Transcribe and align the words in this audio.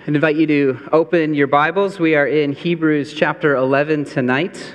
I 0.00 0.06
invite 0.06 0.36
you 0.36 0.46
to 0.46 0.88
open 0.92 1.34
your 1.34 1.46
Bibles. 1.46 2.00
We 2.00 2.14
are 2.14 2.26
in 2.26 2.52
Hebrews 2.52 3.12
chapter 3.12 3.54
11 3.54 4.06
tonight. 4.06 4.72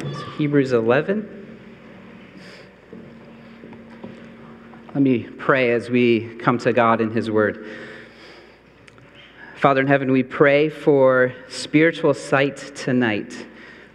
It's 0.00 0.22
Hebrews 0.36 0.74
11. 0.74 1.56
Let 4.88 5.02
me 5.02 5.20
pray 5.20 5.72
as 5.72 5.88
we 5.88 6.36
come 6.36 6.58
to 6.58 6.74
God 6.74 7.00
in 7.00 7.10
His 7.10 7.30
Word. 7.30 7.66
Father 9.56 9.80
in 9.80 9.86
heaven, 9.86 10.12
we 10.12 10.22
pray 10.22 10.68
for 10.68 11.32
spiritual 11.48 12.12
sight 12.12 12.58
tonight. 12.76 13.46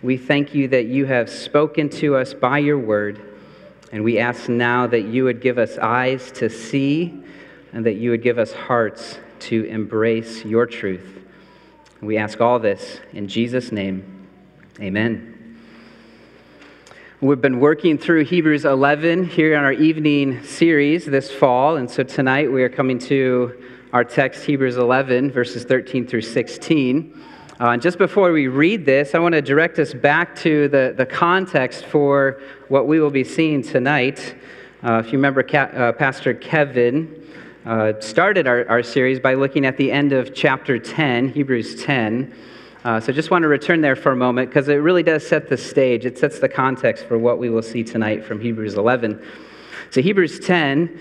We 0.01 0.17
thank 0.17 0.55
you 0.55 0.67
that 0.69 0.87
you 0.87 1.05
have 1.05 1.29
spoken 1.29 1.89
to 1.89 2.15
us 2.15 2.33
by 2.33 2.57
your 2.57 2.79
Word, 2.79 3.21
and 3.91 4.03
we 4.03 4.17
ask 4.17 4.49
now 4.49 4.87
that 4.87 5.03
you 5.03 5.25
would 5.25 5.41
give 5.41 5.59
us 5.59 5.77
eyes 5.77 6.31
to 6.31 6.49
see 6.49 7.23
and 7.71 7.85
that 7.85 7.97
you 7.97 8.09
would 8.09 8.23
give 8.23 8.39
us 8.39 8.51
hearts 8.51 9.19
to 9.41 9.65
embrace 9.65 10.45
your 10.45 10.65
truth. 10.65 11.19
We 12.01 12.17
ask 12.17 12.39
all 12.41 12.59
this 12.59 12.99
in 13.13 13.27
Jesus' 13.27 13.71
name. 13.71 14.27
Amen. 14.79 15.57
We've 17.19 17.41
been 17.41 17.59
working 17.59 17.97
through 17.97 18.25
Hebrews 18.25 18.65
11 18.65 19.25
here 19.25 19.53
in 19.53 19.63
our 19.63 19.73
evening 19.73 20.43
series 20.43 21.05
this 21.05 21.29
fall, 21.29 21.77
and 21.77 21.89
so 21.89 22.01
tonight 22.03 22.51
we 22.51 22.63
are 22.63 22.69
coming 22.69 22.97
to 22.99 23.63
our 23.93 24.03
text, 24.03 24.43
Hebrews 24.45 24.77
11, 24.77 25.31
verses 25.31 25.63
13 25.63 26.07
through 26.07 26.21
16. 26.21 27.23
Uh, 27.59 27.69
and 27.69 27.81
just 27.81 27.99
before 27.99 28.31
we 28.31 28.47
read 28.47 28.85
this, 28.85 29.13
I 29.13 29.19
want 29.19 29.33
to 29.33 29.41
direct 29.41 29.77
us 29.77 29.93
back 29.93 30.35
to 30.37 30.67
the, 30.69 30.95
the 30.97 31.05
context 31.05 31.85
for 31.85 32.41
what 32.69 32.87
we 32.87 32.99
will 32.99 33.11
be 33.11 33.23
seeing 33.23 33.61
tonight. 33.61 34.33
Uh, 34.83 35.03
if 35.05 35.07
you 35.07 35.19
remember, 35.19 35.45
uh, 35.55 35.91
Pastor 35.93 36.33
Kevin 36.33 37.20
uh, 37.65 37.93
started 37.99 38.47
our, 38.47 38.67
our 38.67 38.81
series 38.81 39.19
by 39.19 39.35
looking 39.35 39.65
at 39.65 39.77
the 39.77 39.91
end 39.91 40.13
of 40.13 40.33
chapter 40.33 40.79
10, 40.79 41.29
Hebrews 41.29 41.83
10. 41.83 42.33
Uh, 42.83 42.99
so 42.99 43.13
just 43.13 43.29
want 43.29 43.43
to 43.43 43.47
return 43.47 43.81
there 43.81 43.95
for 43.95 44.11
a 44.11 44.15
moment 44.15 44.49
because 44.49 44.67
it 44.67 44.75
really 44.75 45.03
does 45.03 45.27
set 45.27 45.47
the 45.47 45.57
stage. 45.57 46.05
It 46.05 46.17
sets 46.17 46.39
the 46.39 46.49
context 46.49 47.05
for 47.05 47.19
what 47.19 47.37
we 47.37 47.49
will 47.49 47.61
see 47.61 47.83
tonight 47.83 48.25
from 48.25 48.41
Hebrews 48.41 48.73
11. 48.73 49.23
So, 49.91 50.01
Hebrews 50.01 50.39
10, 50.39 50.99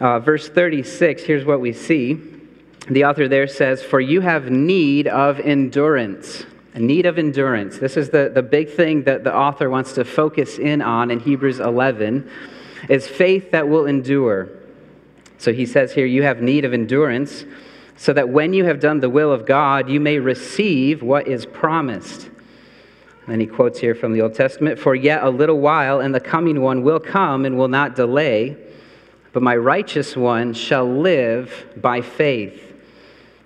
uh, 0.00 0.18
verse 0.18 0.48
36, 0.48 1.22
here's 1.22 1.46
what 1.46 1.60
we 1.60 1.72
see. 1.72 2.20
The 2.90 3.04
author 3.04 3.28
there 3.28 3.46
says, 3.46 3.82
For 3.82 4.00
you 4.00 4.20
have 4.20 4.50
need 4.50 5.06
of 5.06 5.40
endurance. 5.40 6.44
A 6.74 6.80
need 6.80 7.06
of 7.06 7.18
endurance. 7.18 7.78
This 7.78 7.96
is 7.96 8.10
the, 8.10 8.30
the 8.34 8.42
big 8.42 8.70
thing 8.70 9.04
that 9.04 9.24
the 9.24 9.34
author 9.34 9.70
wants 9.70 9.92
to 9.94 10.04
focus 10.04 10.58
in 10.58 10.82
on 10.82 11.10
in 11.10 11.20
Hebrews 11.20 11.60
11 11.60 12.30
is 12.90 13.06
faith 13.06 13.52
that 13.52 13.68
will 13.68 13.86
endure. 13.86 14.50
So 15.42 15.52
he 15.52 15.66
says 15.66 15.92
here, 15.92 16.06
You 16.06 16.22
have 16.22 16.40
need 16.40 16.64
of 16.64 16.72
endurance, 16.72 17.44
so 17.96 18.12
that 18.12 18.28
when 18.28 18.52
you 18.52 18.64
have 18.64 18.78
done 18.78 19.00
the 19.00 19.10
will 19.10 19.32
of 19.32 19.44
God, 19.44 19.90
you 19.90 19.98
may 19.98 20.20
receive 20.20 21.02
what 21.02 21.26
is 21.26 21.46
promised. 21.46 22.30
And 23.26 23.40
he 23.40 23.48
quotes 23.48 23.80
here 23.80 23.96
from 23.96 24.12
the 24.12 24.20
Old 24.20 24.34
Testament 24.34 24.78
For 24.78 24.94
yet 24.94 25.24
a 25.24 25.30
little 25.30 25.58
while, 25.58 25.98
and 25.98 26.14
the 26.14 26.20
coming 26.20 26.60
one 26.60 26.84
will 26.84 27.00
come 27.00 27.44
and 27.44 27.58
will 27.58 27.66
not 27.66 27.96
delay, 27.96 28.56
but 29.32 29.42
my 29.42 29.56
righteous 29.56 30.16
one 30.16 30.54
shall 30.54 30.86
live 30.86 31.66
by 31.76 32.02
faith. 32.02 32.74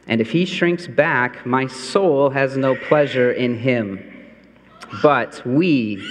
And 0.06 0.20
if 0.20 0.30
he 0.30 0.44
shrinks 0.44 0.86
back, 0.86 1.46
my 1.46 1.66
soul 1.66 2.28
has 2.28 2.58
no 2.58 2.76
pleasure 2.76 3.32
in 3.32 3.56
him. 3.56 4.12
But 5.02 5.40
we, 5.46 6.06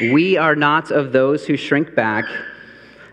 we 0.00 0.38
are 0.38 0.56
not 0.56 0.90
of 0.90 1.12
those 1.12 1.46
who 1.46 1.58
shrink 1.58 1.94
back 1.94 2.24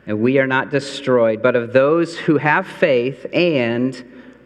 and 0.05 0.19
we 0.19 0.39
are 0.39 0.47
not 0.47 0.69
destroyed, 0.69 1.41
but 1.41 1.55
of 1.55 1.73
those 1.73 2.17
who 2.17 2.37
have 2.37 2.67
faith 2.67 3.25
and 3.33 4.03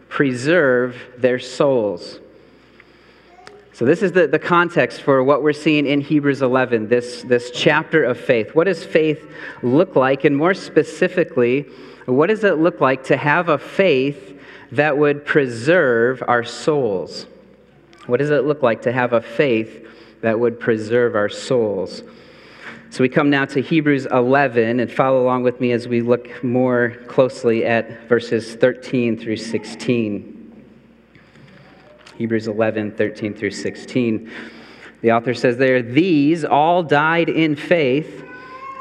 preserve 0.08 0.96
their 1.16 1.38
souls. 1.38 2.20
So, 3.72 3.84
this 3.84 4.02
is 4.02 4.10
the, 4.10 4.26
the 4.26 4.40
context 4.40 5.02
for 5.02 5.22
what 5.22 5.42
we're 5.42 5.52
seeing 5.52 5.86
in 5.86 6.00
Hebrews 6.00 6.42
11, 6.42 6.88
this, 6.88 7.22
this 7.22 7.52
chapter 7.52 8.02
of 8.02 8.18
faith. 8.18 8.54
What 8.54 8.64
does 8.64 8.84
faith 8.84 9.30
look 9.62 9.94
like? 9.94 10.24
And 10.24 10.36
more 10.36 10.54
specifically, 10.54 11.66
what 12.06 12.26
does 12.26 12.42
it 12.42 12.58
look 12.58 12.80
like 12.80 13.04
to 13.04 13.16
have 13.16 13.48
a 13.48 13.58
faith 13.58 14.40
that 14.72 14.98
would 14.98 15.24
preserve 15.24 16.22
our 16.26 16.42
souls? 16.42 17.26
What 18.06 18.16
does 18.16 18.30
it 18.30 18.44
look 18.44 18.62
like 18.62 18.82
to 18.82 18.92
have 18.92 19.12
a 19.12 19.20
faith 19.20 19.86
that 20.22 20.40
would 20.40 20.58
preserve 20.58 21.14
our 21.14 21.28
souls? 21.28 22.02
So 22.90 23.02
we 23.02 23.10
come 23.10 23.28
now 23.28 23.44
to 23.44 23.60
Hebrews 23.60 24.06
11 24.06 24.80
and 24.80 24.90
follow 24.90 25.22
along 25.22 25.42
with 25.42 25.60
me 25.60 25.72
as 25.72 25.86
we 25.86 26.00
look 26.00 26.42
more 26.42 26.94
closely 27.06 27.66
at 27.66 28.08
verses 28.08 28.54
13 28.54 29.18
through 29.18 29.36
16. 29.36 30.64
Hebrews 32.16 32.48
11, 32.48 32.92
13 32.92 33.34
through 33.34 33.50
16. 33.50 34.32
The 35.02 35.12
author 35.12 35.34
says 35.34 35.58
there, 35.58 35.82
These 35.82 36.46
all 36.46 36.82
died 36.82 37.28
in 37.28 37.56
faith, 37.56 38.24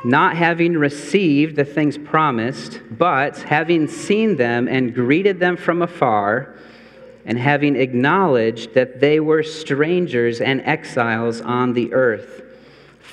not 0.06 0.38
having 0.38 0.78
received 0.78 1.57
the 1.57 1.66
things 1.66 1.97
promised, 1.97 2.79
but 2.91 3.38
having 3.40 3.90
seen 3.90 4.38
them 4.38 4.69
and 4.69 4.96
greeted 4.96 5.38
them 5.41 5.57
from 5.57 5.81
afar, 5.81 6.56
and 7.25 7.38
having 7.38 7.75
acknowledged 7.75 8.73
that 8.73 9.01
they 9.01 9.19
were 9.19 9.44
strangers 9.44 10.40
and 10.40 10.62
exiles 10.62 11.41
on 11.41 11.73
the 11.73 11.94
earth. 11.94 12.44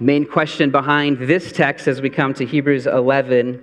main 0.00 0.24
question 0.24 0.70
behind 0.70 1.18
this 1.18 1.52
text 1.52 1.88
as 1.88 2.00
we 2.00 2.10
come 2.10 2.34
to 2.34 2.46
Hebrews 2.46 2.86
11, 2.86 3.62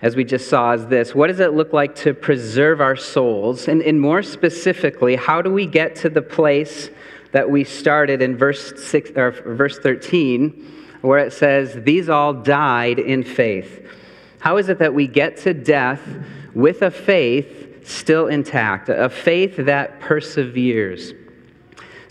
as 0.00 0.16
we 0.16 0.24
just 0.24 0.48
saw, 0.48 0.72
is 0.72 0.86
this 0.86 1.14
What 1.14 1.28
does 1.28 1.40
it 1.40 1.54
look 1.54 1.72
like 1.72 1.94
to 1.96 2.14
preserve 2.14 2.80
our 2.80 2.96
souls? 2.96 3.68
And, 3.68 3.82
and 3.82 4.00
more 4.00 4.22
specifically, 4.22 5.16
how 5.16 5.42
do 5.42 5.52
we 5.52 5.66
get 5.66 5.96
to 5.96 6.08
the 6.08 6.22
place 6.22 6.90
that 7.32 7.50
we 7.50 7.64
started 7.64 8.20
in 8.20 8.36
verse, 8.36 8.72
six, 8.82 9.10
or 9.16 9.30
verse 9.30 9.78
13, 9.78 10.98
where 11.00 11.18
it 11.18 11.32
says, 11.32 11.74
These 11.82 12.08
all 12.08 12.32
died 12.32 12.98
in 12.98 13.22
faith? 13.22 13.88
How 14.38 14.56
is 14.56 14.68
it 14.68 14.78
that 14.78 14.92
we 14.92 15.06
get 15.06 15.36
to 15.38 15.54
death 15.54 16.02
with 16.54 16.82
a 16.82 16.90
faith 16.90 17.86
still 17.86 18.26
intact, 18.26 18.88
a 18.88 19.08
faith 19.08 19.56
that 19.56 20.00
perseveres? 20.00 21.14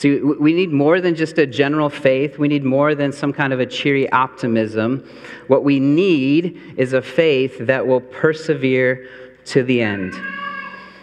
See, 0.02 0.20
we 0.20 0.54
need 0.54 0.72
more 0.72 1.00
than 1.00 1.14
just 1.14 1.38
a 1.38 1.46
general 1.46 1.88
faith. 1.88 2.40
We 2.40 2.48
need 2.48 2.64
more 2.64 2.96
than 2.96 3.14
some 3.14 3.32
kind 3.32 3.54
of 3.54 3.60
a 3.60 3.68
cheery 3.68 4.12
optimism. 4.12 5.08
What 5.46 5.64
we 5.64 5.80
need 5.80 6.60
is 6.76 6.94
a 6.94 7.04
faith 7.04 7.60
that 7.68 7.86
will 7.86 8.02
persevere 8.02 9.08
to 9.46 9.62
the 9.62 9.84
end. 9.84 10.16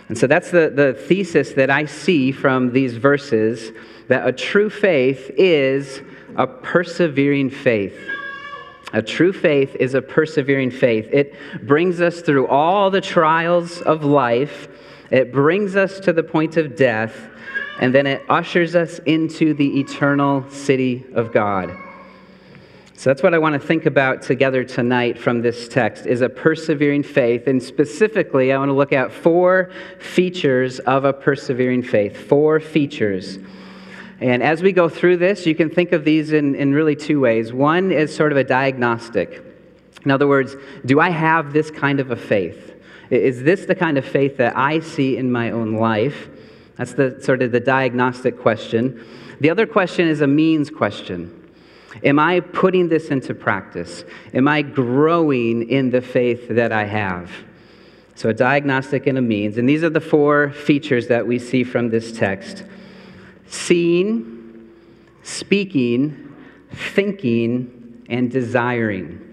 And 0.08 0.18
so 0.18 0.26
that's 0.26 0.50
the, 0.50 0.72
the 0.74 0.94
thesis 0.94 1.52
that 1.52 1.70
I 1.70 1.84
see 1.84 2.32
from 2.32 2.72
these 2.72 2.96
verses 2.96 3.70
that 4.08 4.26
a 4.26 4.32
true 4.32 4.68
faith 4.68 5.30
is 5.36 6.02
a 6.34 6.48
persevering 6.48 7.50
faith. 7.50 7.96
A 8.92 9.00
true 9.00 9.32
faith 9.32 9.76
is 9.76 9.94
a 9.94 10.02
persevering 10.02 10.72
faith. 10.72 11.08
It 11.12 11.36
brings 11.64 12.00
us 12.00 12.20
through 12.20 12.48
all 12.48 12.90
the 12.90 13.00
trials 13.00 13.80
of 13.80 14.04
life, 14.04 14.66
it 15.12 15.30
brings 15.30 15.76
us 15.76 16.00
to 16.00 16.12
the 16.12 16.24
point 16.24 16.56
of 16.56 16.74
death 16.74 17.30
and 17.80 17.94
then 17.94 18.06
it 18.06 18.22
ushers 18.28 18.74
us 18.74 18.98
into 19.06 19.54
the 19.54 19.80
eternal 19.80 20.48
city 20.50 21.04
of 21.14 21.32
God. 21.32 21.76
So 22.98 23.10
that's 23.10 23.22
what 23.22 23.32
I 23.32 23.38
want 23.38 23.52
to 23.52 23.64
think 23.64 23.86
about 23.86 24.22
together 24.22 24.64
tonight 24.64 25.16
from 25.16 25.40
this 25.40 25.68
text 25.68 26.04
is 26.04 26.20
a 26.20 26.28
persevering 26.28 27.04
faith 27.04 27.46
and 27.46 27.62
specifically 27.62 28.52
I 28.52 28.58
want 28.58 28.70
to 28.70 28.72
look 28.72 28.92
at 28.92 29.12
four 29.12 29.70
features 30.00 30.80
of 30.80 31.04
a 31.04 31.12
persevering 31.12 31.84
faith. 31.84 32.16
Four 32.16 32.58
features. 32.58 33.38
And 34.20 34.42
as 34.42 34.62
we 34.62 34.72
go 34.72 34.88
through 34.88 35.18
this, 35.18 35.46
you 35.46 35.54
can 35.54 35.70
think 35.70 35.92
of 35.92 36.04
these 36.04 36.32
in, 36.32 36.56
in 36.56 36.74
really 36.74 36.96
two 36.96 37.20
ways. 37.20 37.52
One 37.52 37.92
is 37.92 38.12
sort 38.12 38.32
of 38.32 38.38
a 38.38 38.42
diagnostic. 38.42 39.44
In 40.04 40.10
other 40.10 40.26
words, 40.26 40.56
do 40.84 40.98
I 40.98 41.10
have 41.10 41.52
this 41.52 41.70
kind 41.70 42.00
of 42.00 42.10
a 42.10 42.16
faith? 42.16 42.74
Is 43.10 43.44
this 43.44 43.64
the 43.64 43.76
kind 43.76 43.96
of 43.96 44.04
faith 44.04 44.38
that 44.38 44.56
I 44.56 44.80
see 44.80 45.16
in 45.16 45.30
my 45.30 45.52
own 45.52 45.74
life? 45.74 46.28
That's 46.78 46.94
the 46.94 47.20
sort 47.20 47.42
of 47.42 47.52
the 47.52 47.60
diagnostic 47.60 48.40
question. 48.40 49.04
The 49.40 49.50
other 49.50 49.66
question 49.66 50.08
is 50.08 50.20
a 50.20 50.26
means 50.26 50.70
question. 50.70 51.34
Am 52.04 52.18
I 52.18 52.40
putting 52.40 52.88
this 52.88 53.08
into 53.08 53.34
practice? 53.34 54.04
Am 54.32 54.46
I 54.46 54.62
growing 54.62 55.68
in 55.68 55.90
the 55.90 56.00
faith 56.00 56.48
that 56.48 56.70
I 56.70 56.84
have? 56.84 57.30
So, 58.14 58.28
a 58.28 58.34
diagnostic 58.34 59.06
and 59.06 59.18
a 59.18 59.22
means. 59.22 59.58
And 59.58 59.68
these 59.68 59.82
are 59.84 59.90
the 59.90 60.00
four 60.00 60.50
features 60.50 61.08
that 61.08 61.26
we 61.26 61.38
see 61.38 61.64
from 61.64 61.90
this 61.90 62.12
text 62.12 62.64
seeing, 63.46 64.68
speaking, 65.22 66.34
thinking, 66.70 68.04
and 68.08 68.30
desiring. 68.30 69.24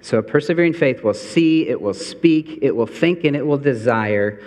So, 0.00 0.18
a 0.18 0.22
persevering 0.22 0.74
faith 0.74 1.02
will 1.02 1.14
see, 1.14 1.68
it 1.68 1.80
will 1.80 1.94
speak, 1.94 2.58
it 2.62 2.74
will 2.76 2.86
think, 2.86 3.24
and 3.24 3.34
it 3.34 3.46
will 3.46 3.58
desire, 3.58 4.40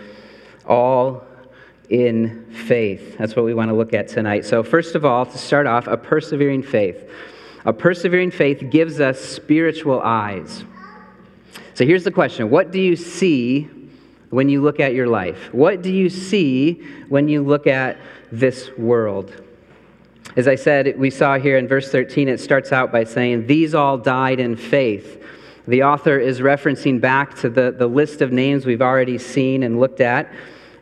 all 0.68 1.26
in 1.90 2.46
faith. 2.68 3.18
That's 3.18 3.36
what 3.36 3.46
we 3.46 3.54
want 3.54 3.70
to 3.70 3.76
look 3.76 3.94
at 3.94 4.08
tonight. 4.08 4.46
So, 4.46 4.64
first 4.64 4.96
of 4.96 5.06
all, 5.06 5.26
to 5.26 5.38
start 5.38 5.68
off, 5.68 5.88
a 5.88 5.98
persevering 5.98 6.64
faith. 6.64 7.10
A 7.66 7.74
persevering 7.74 8.32
faith 8.32 8.70
gives 8.70 9.00
us 9.00 9.20
spiritual 9.20 10.00
eyes. 10.02 10.64
So 11.74 11.86
here's 11.86 12.04
the 12.04 12.12
question 12.12 12.50
What 12.50 12.72
do 12.72 12.80
you 12.80 12.96
see 12.96 13.70
when 14.30 14.50
you 14.50 14.62
look 14.62 14.80
at 14.80 14.94
your 14.94 15.08
life? 15.08 15.54
What 15.54 15.82
do 15.82 15.92
you 15.92 16.10
see 16.10 16.82
when 17.10 17.28
you 17.28 17.44
look 17.44 17.68
at 17.68 17.98
this 18.32 18.70
world? 18.78 19.42
As 20.36 20.48
I 20.48 20.56
said, 20.56 21.00
we 21.00 21.10
saw 21.10 21.38
here 21.38 21.58
in 21.58 21.68
verse 21.68 21.92
13, 21.92 22.28
it 22.28 22.40
starts 22.40 22.72
out 22.72 22.92
by 22.92 23.04
saying, 23.04 23.48
These 23.48 23.74
all 23.74 23.98
died 23.98 24.40
in 24.40 24.56
faith. 24.56 25.24
The 25.68 25.84
author 25.84 26.20
is 26.20 26.42
referencing 26.42 27.02
back 27.02 27.36
to 27.38 27.50
the, 27.50 27.72
the 27.72 27.88
list 27.88 28.22
of 28.22 28.32
names 28.32 28.66
we've 28.66 28.82
already 28.82 29.18
seen 29.18 29.64
and 29.64 29.80
looked 29.80 30.02
at. 30.02 30.32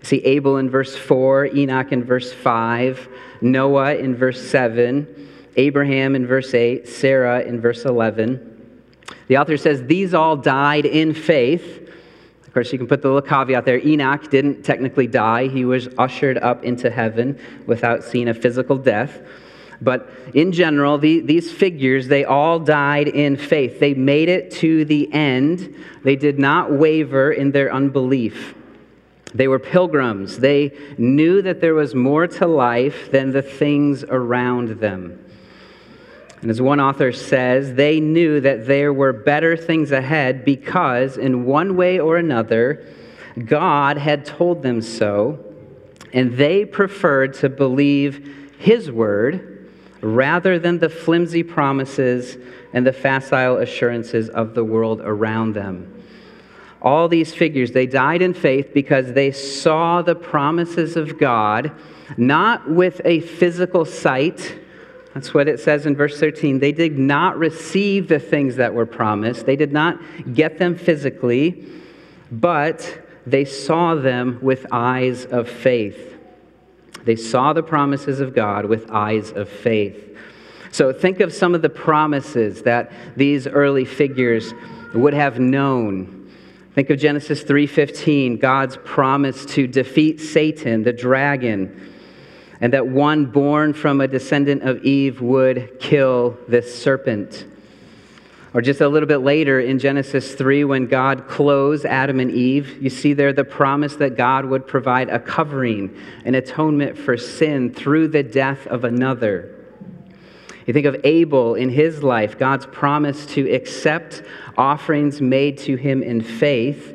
See 0.04 0.18
Abel 0.26 0.58
in 0.58 0.70
verse 0.70 0.96
4, 0.98 1.48
Enoch 1.48 1.94
in 1.94 2.04
verse 2.04 2.34
5, 2.34 3.08
Noah 3.42 3.96
in 3.96 4.16
verse 4.16 4.46
7, 4.50 5.30
Abraham 5.56 6.16
in 6.16 6.28
verse 6.28 6.54
8, 6.54 6.88
Sarah 6.88 7.42
in 7.42 7.62
verse 7.62 7.86
11. 7.86 8.50
The 9.28 9.38
author 9.38 9.56
says 9.56 9.86
these 9.86 10.14
all 10.14 10.36
died 10.36 10.86
in 10.86 11.14
faith. 11.14 11.90
Of 12.46 12.54
course, 12.54 12.74
you 12.74 12.78
can 12.78 12.88
put 12.88 13.02
the 13.02 13.08
little 13.08 13.22
caveat 13.22 13.64
there. 13.64 13.80
Enoch 13.80 14.30
didn't 14.30 14.64
technically 14.64 15.08
die, 15.08 15.48
he 15.48 15.64
was 15.64 15.88
ushered 15.98 16.38
up 16.38 16.66
into 16.66 16.92
heaven 16.92 17.40
without 17.66 18.04
seeing 18.04 18.28
a 18.28 18.34
physical 18.34 18.78
death. 18.78 19.22
But 19.82 20.10
in 20.34 20.52
general, 20.52 20.98
the, 20.98 21.22
these 21.22 21.50
figures, 21.50 22.10
they 22.10 22.26
all 22.26 22.60
died 22.60 23.08
in 23.08 23.38
faith. 23.38 23.80
They 23.80 23.94
made 23.94 24.28
it 24.28 24.52
to 24.52 24.84
the 24.84 25.12
end. 25.14 25.76
They 26.04 26.18
did 26.18 26.40
not 26.40 26.72
waver 26.74 27.32
in 27.32 27.52
their 27.52 27.74
unbelief. 27.74 28.54
They 29.34 29.48
were 29.48 29.60
pilgrims. 29.60 30.38
They 30.40 30.72
knew 30.98 31.42
that 31.42 31.60
there 31.60 31.74
was 31.74 31.96
more 31.96 32.28
to 32.28 32.48
life 32.48 33.12
than 33.12 33.32
the 33.32 33.42
things 33.42 34.04
around 34.04 34.80
them. 34.80 35.20
And 36.42 36.52
as 36.52 36.62
one 36.62 36.82
author 36.82 37.14
says, 37.14 37.74
they 37.76 38.00
knew 38.02 38.42
that 38.42 38.68
there 38.68 38.92
were 38.92 39.14
better 39.14 39.56
things 39.56 39.92
ahead 39.92 40.44
because, 40.44 41.18
in 41.18 41.46
one 41.46 41.78
way 41.78 42.00
or 42.00 42.18
another, 42.18 42.86
God 43.46 43.98
had 43.98 44.26
told 44.26 44.62
them 44.62 44.82
so, 44.82 45.44
and 46.12 46.34
they 46.34 46.66
preferred 46.66 47.34
to 47.36 47.50
believe 47.50 48.52
His 48.60 48.92
word 48.92 49.70
rather 50.02 50.60
than 50.60 50.80
the 50.80 50.90
flimsy 50.90 51.44
promises 51.44 52.38
and 52.74 52.86
the 52.86 52.94
facile 52.94 53.58
assurances 53.58 54.28
of 54.30 54.54
the 54.54 54.66
world 54.66 55.00
around 55.02 55.54
them. 55.54 56.03
All 56.84 57.08
these 57.08 57.34
figures, 57.34 57.72
they 57.72 57.88
died 57.88 58.22
in 58.22 58.34
faith 58.34 58.72
because 58.74 59.14
they 59.14 59.32
saw 59.32 60.02
the 60.02 60.16
promises 60.16 60.98
of 60.98 61.18
God, 61.18 61.72
not 62.18 62.70
with 62.70 63.02
a 63.06 63.22
physical 63.22 63.86
sight 63.86 64.60
that's 65.14 65.34
what 65.34 65.48
it 65.48 65.60
says 65.60 65.86
in 65.86 65.96
verse 65.96 66.20
13. 66.20 66.60
They 66.60 66.72
did 66.72 66.98
not 66.98 67.38
receive 67.38 68.08
the 68.08 68.20
things 68.20 68.56
that 68.56 68.74
were 68.74 68.86
promised, 68.86 69.46
they 69.46 69.56
did 69.56 69.72
not 69.72 70.00
get 70.34 70.58
them 70.58 70.76
physically, 70.76 71.68
but 72.32 73.02
they 73.26 73.46
saw 73.46 73.96
them 73.96 74.40
with 74.42 74.66
eyes 74.72 75.26
of 75.26 75.48
faith. 75.48 76.18
They 77.06 77.16
saw 77.16 77.54
the 77.54 77.64
promises 77.64 78.20
of 78.20 78.34
God 78.34 78.66
with 78.66 78.90
eyes 78.90 79.32
of 79.32 79.50
faith. 79.50 80.18
So 80.72 80.92
think 80.92 81.20
of 81.20 81.32
some 81.32 81.54
of 81.54 81.62
the 81.62 81.70
promises 81.70 82.64
that 82.64 82.92
these 83.16 83.46
early 83.46 83.86
figures 83.86 84.54
would 84.96 85.14
have 85.14 85.40
known. 85.40 86.23
Think 86.74 86.90
of 86.90 87.00
Genesis 87.00 87.44
3:15, 87.44 88.38
God's 88.38 88.78
promise 88.78 89.46
to 89.48 89.68
defeat 89.68 90.20
Satan, 90.20 90.84
the 90.84 90.94
dragon 90.94 91.92
and 92.64 92.72
that 92.72 92.88
one 92.88 93.26
born 93.26 93.74
from 93.74 94.00
a 94.00 94.08
descendant 94.08 94.64
of 94.64 94.82
Eve 94.86 95.20
would 95.20 95.82
kill 95.82 96.38
this 96.48 96.82
serpent. 96.82 97.46
Or 98.54 98.62
just 98.62 98.80
a 98.80 98.88
little 98.88 99.06
bit 99.06 99.18
later 99.18 99.60
in 99.60 99.80
Genesis 99.80 100.34
3, 100.34 100.64
when 100.64 100.88
God 100.88 101.28
clothes 101.28 101.84
Adam 101.84 102.22
and 102.22 102.32
Eve, 102.32 102.82
you 102.82 102.90
see 102.90 103.12
there 103.12 103.34
the 103.34 103.44
promise 103.44 103.98
that 103.98 104.16
God 104.16 104.46
would 104.46 104.66
provide 104.66 105.10
a 105.10 105.20
covering, 105.20 105.94
an 106.24 106.36
atonement 106.36 106.98
for 106.98 107.18
sin 107.18 107.74
through 107.74 108.08
the 108.08 108.24
death 108.24 108.66
of 108.68 108.86
another. 108.86 109.53
You 110.66 110.74
think 110.74 110.86
of 110.86 110.98
Abel 111.04 111.56
in 111.56 111.70
his 111.70 112.04
life, 112.04 112.38
God's 112.38 112.66
promise 112.66 113.26
to 113.28 113.50
accept 113.52 114.24
offerings 114.58 115.22
made 115.22 115.58
to 115.60 115.76
him 115.76 116.02
in 116.04 116.22
faith 116.22 116.94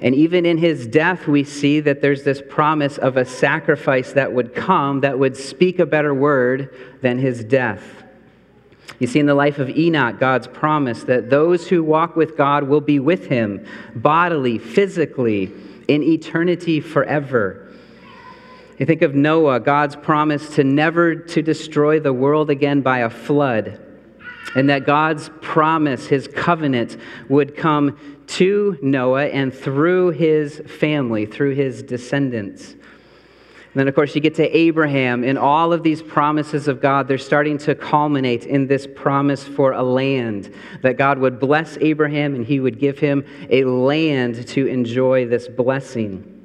and 0.00 0.14
even 0.14 0.46
in 0.46 0.58
his 0.58 0.86
death, 0.86 1.26
we 1.26 1.42
see 1.42 1.80
that 1.80 2.00
there's 2.00 2.22
this 2.22 2.40
promise 2.48 2.98
of 2.98 3.16
a 3.16 3.24
sacrifice 3.24 4.12
that 4.12 4.32
would 4.32 4.54
come 4.54 5.00
that 5.00 5.18
would 5.18 5.36
speak 5.36 5.80
a 5.80 5.86
better 5.86 6.14
word 6.14 6.74
than 7.02 7.18
his 7.18 7.42
death. 7.42 8.04
You 9.00 9.06
see 9.06 9.18
in 9.18 9.26
the 9.26 9.34
life 9.34 9.58
of 9.58 9.70
Enoch, 9.70 10.18
God's 10.18 10.46
promise 10.46 11.04
that 11.04 11.30
those 11.30 11.68
who 11.68 11.82
walk 11.82 12.16
with 12.16 12.36
God 12.36 12.64
will 12.64 12.80
be 12.80 12.98
with 12.98 13.26
him 13.26 13.66
bodily, 13.94 14.58
physically, 14.58 15.52
in 15.88 16.02
eternity 16.02 16.80
forever. 16.80 17.67
You 18.78 18.86
think 18.86 19.02
of 19.02 19.14
Noah, 19.14 19.58
God's 19.58 19.96
promise 19.96 20.54
to 20.54 20.62
never 20.62 21.16
to 21.16 21.42
destroy 21.42 21.98
the 21.98 22.12
world 22.12 22.48
again 22.48 22.80
by 22.80 23.00
a 23.00 23.10
flood 23.10 23.80
and 24.54 24.70
that 24.70 24.86
God's 24.86 25.30
promise, 25.40 26.06
his 26.06 26.28
covenant, 26.28 26.96
would 27.28 27.56
come 27.56 27.98
to 28.28 28.78
Noah 28.80 29.26
and 29.26 29.52
through 29.52 30.10
his 30.10 30.62
family, 30.66 31.26
through 31.26 31.54
his 31.54 31.82
descendants. 31.82 32.72
And 32.72 33.74
then, 33.74 33.88
of 33.88 33.94
course, 33.94 34.14
you 34.14 34.20
get 34.20 34.36
to 34.36 34.56
Abraham, 34.56 35.24
and 35.24 35.38
all 35.38 35.72
of 35.72 35.82
these 35.82 36.00
promises 36.00 36.68
of 36.68 36.80
God, 36.80 37.06
they're 37.06 37.18
starting 37.18 37.58
to 37.58 37.74
culminate 37.74 38.46
in 38.46 38.66
this 38.66 38.86
promise 38.86 39.44
for 39.44 39.72
a 39.72 39.82
land. 39.82 40.52
That 40.82 40.96
God 40.96 41.18
would 41.18 41.38
bless 41.38 41.76
Abraham 41.80 42.34
and 42.34 42.46
he 42.46 42.60
would 42.60 42.78
give 42.78 42.98
him 42.98 43.24
a 43.50 43.64
land 43.64 44.46
to 44.48 44.66
enjoy 44.66 45.26
this 45.26 45.48
blessing. 45.48 46.37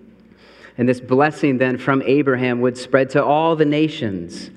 And 0.78 0.90
this 0.90 1.00
blessing 1.00 1.58
then 1.58 1.78
from 1.78 2.02
Abraham 2.04 2.62
would 2.62 2.78
spread 2.78 3.12
to 3.12 3.24
all 3.24 3.56
the 3.56 3.66
nations. 3.66 4.50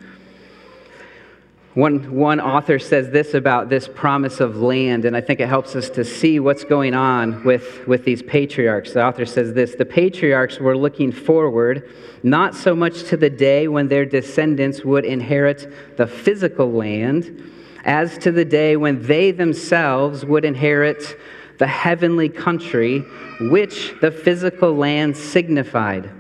One, 1.76 2.14
one 2.16 2.40
author 2.40 2.78
says 2.78 3.10
this 3.10 3.34
about 3.34 3.68
this 3.68 3.86
promise 3.86 4.40
of 4.40 4.56
land, 4.56 5.04
and 5.04 5.14
I 5.14 5.20
think 5.20 5.40
it 5.40 5.48
helps 5.48 5.76
us 5.76 5.90
to 5.90 6.06
see 6.06 6.40
what's 6.40 6.64
going 6.64 6.94
on 6.94 7.44
with, 7.44 7.86
with 7.86 8.02
these 8.06 8.22
patriarchs. 8.22 8.94
The 8.94 9.04
author 9.04 9.26
says 9.26 9.52
this 9.52 9.74
The 9.74 9.84
patriarchs 9.84 10.58
were 10.58 10.74
looking 10.74 11.12
forward 11.12 11.86
not 12.22 12.54
so 12.54 12.74
much 12.74 13.04
to 13.10 13.18
the 13.18 13.28
day 13.28 13.68
when 13.68 13.88
their 13.88 14.06
descendants 14.06 14.86
would 14.86 15.04
inherit 15.04 15.96
the 15.98 16.06
physical 16.06 16.72
land, 16.72 17.52
as 17.84 18.16
to 18.18 18.32
the 18.32 18.46
day 18.46 18.78
when 18.78 19.02
they 19.02 19.30
themselves 19.30 20.24
would 20.24 20.46
inherit 20.46 21.20
the 21.58 21.66
heavenly 21.66 22.28
country 22.28 23.00
which 23.40 23.94
the 24.00 24.10
physical 24.10 24.74
land 24.74 25.16
signified. 25.16 26.10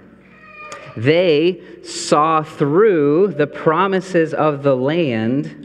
They 0.96 1.60
saw 1.82 2.42
through 2.42 3.34
the 3.34 3.46
promises 3.46 4.32
of 4.32 4.62
the 4.62 4.74
land, 4.74 5.62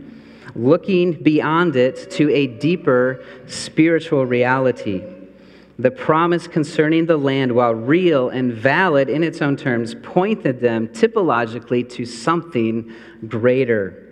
looking 0.55 1.13
beyond 1.13 1.77
it 1.77 2.11
to 2.11 2.29
a 2.31 2.47
deeper 2.47 3.23
spiritual 3.47 4.25
reality. 4.25 5.03
The 5.79 5.91
promise 5.91 6.47
concerning 6.47 7.05
the 7.05 7.17
land, 7.17 7.53
while 7.53 7.73
real 7.73 8.29
and 8.29 8.53
valid 8.53 9.09
in 9.09 9.23
its 9.23 9.41
own 9.41 9.55
terms, 9.55 9.95
pointed 10.03 10.59
them 10.59 10.89
typologically 10.89 11.89
to 11.91 12.05
something 12.05 12.93
greater. 13.27 14.10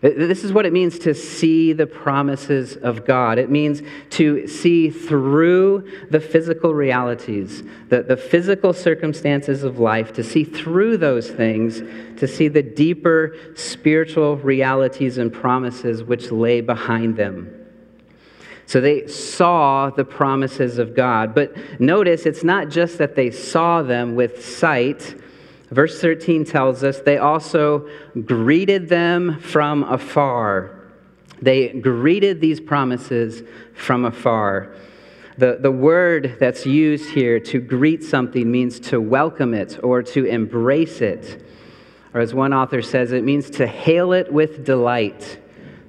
This 0.00 0.44
is 0.44 0.52
what 0.52 0.64
it 0.64 0.72
means 0.72 0.98
to 1.00 1.14
see 1.14 1.74
the 1.74 1.86
promises 1.86 2.74
of 2.76 3.04
God. 3.04 3.38
It 3.38 3.50
means 3.50 3.82
to 4.10 4.46
see 4.46 4.88
through 4.88 5.90
the 6.08 6.20
physical 6.20 6.72
realities, 6.72 7.62
the, 7.90 8.02
the 8.02 8.16
physical 8.16 8.72
circumstances 8.72 9.62
of 9.62 9.78
life, 9.78 10.14
to 10.14 10.24
see 10.24 10.44
through 10.44 10.96
those 10.96 11.28
things, 11.30 11.80
to 12.18 12.26
see 12.26 12.48
the 12.48 12.62
deeper 12.62 13.36
spiritual 13.54 14.38
realities 14.38 15.18
and 15.18 15.30
promises 15.30 16.02
which 16.02 16.30
lay 16.30 16.62
behind 16.62 17.16
them. 17.16 17.54
So 18.64 18.80
they 18.80 19.06
saw 19.06 19.90
the 19.90 20.04
promises 20.04 20.78
of 20.78 20.94
God. 20.94 21.34
But 21.34 21.80
notice 21.80 22.24
it's 22.24 22.44
not 22.44 22.70
just 22.70 22.96
that 22.98 23.16
they 23.16 23.30
saw 23.32 23.82
them 23.82 24.14
with 24.14 24.46
sight 24.46 25.14
Verse 25.70 26.00
13 26.00 26.44
tells 26.44 26.82
us 26.82 27.00
they 27.00 27.18
also 27.18 27.88
greeted 28.24 28.88
them 28.88 29.38
from 29.40 29.84
afar. 29.84 30.76
They 31.40 31.68
greeted 31.68 32.40
these 32.40 32.60
promises 32.60 33.42
from 33.74 34.04
afar. 34.04 34.74
The, 35.38 35.58
the 35.60 35.70
word 35.70 36.36
that's 36.38 36.66
used 36.66 37.10
here 37.10 37.40
to 37.40 37.60
greet 37.60 38.02
something 38.02 38.50
means 38.50 38.80
to 38.80 39.00
welcome 39.00 39.54
it 39.54 39.78
or 39.82 40.02
to 40.02 40.24
embrace 40.26 41.00
it. 41.00 41.46
Or 42.12 42.20
as 42.20 42.34
one 42.34 42.52
author 42.52 42.82
says, 42.82 43.12
it 43.12 43.24
means 43.24 43.48
to 43.50 43.66
hail 43.66 44.12
it 44.12 44.30
with 44.30 44.64
delight. 44.64 45.38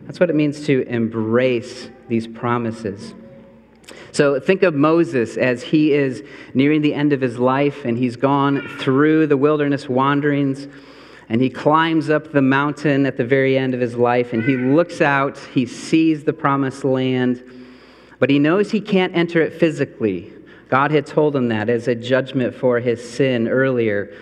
That's 0.05 0.19
what 0.19 0.29
it 0.29 0.35
means 0.35 0.65
to 0.67 0.87
embrace 0.87 1.89
these 2.07 2.27
promises. 2.27 3.15
So 4.11 4.39
think 4.39 4.63
of 4.63 4.75
Moses 4.75 5.37
as 5.37 5.63
he 5.63 5.93
is 5.93 6.23
nearing 6.53 6.81
the 6.81 6.93
end 6.93 7.13
of 7.13 7.21
his 7.21 7.39
life 7.39 7.85
and 7.85 7.97
he's 7.97 8.15
gone 8.15 8.67
through 8.79 9.27
the 9.27 9.37
wilderness 9.37 9.87
wanderings 9.87 10.67
and 11.29 11.41
he 11.41 11.49
climbs 11.49 12.09
up 12.09 12.33
the 12.33 12.41
mountain 12.41 13.05
at 13.05 13.15
the 13.15 13.23
very 13.23 13.57
end 13.57 13.73
of 13.73 13.79
his 13.79 13.95
life 13.95 14.33
and 14.33 14.43
he 14.43 14.57
looks 14.57 14.99
out, 14.99 15.37
he 15.53 15.65
sees 15.65 16.25
the 16.25 16.33
promised 16.33 16.83
land, 16.83 17.41
but 18.19 18.29
he 18.29 18.37
knows 18.37 18.71
he 18.71 18.81
can't 18.81 19.15
enter 19.15 19.41
it 19.41 19.53
physically. 19.53 20.33
God 20.67 20.91
had 20.91 21.05
told 21.05 21.35
him 21.35 21.49
that 21.49 21.69
as 21.69 21.87
a 21.87 21.95
judgment 21.95 22.55
for 22.55 22.79
his 22.79 23.07
sin 23.07 23.47
earlier. 23.47 24.13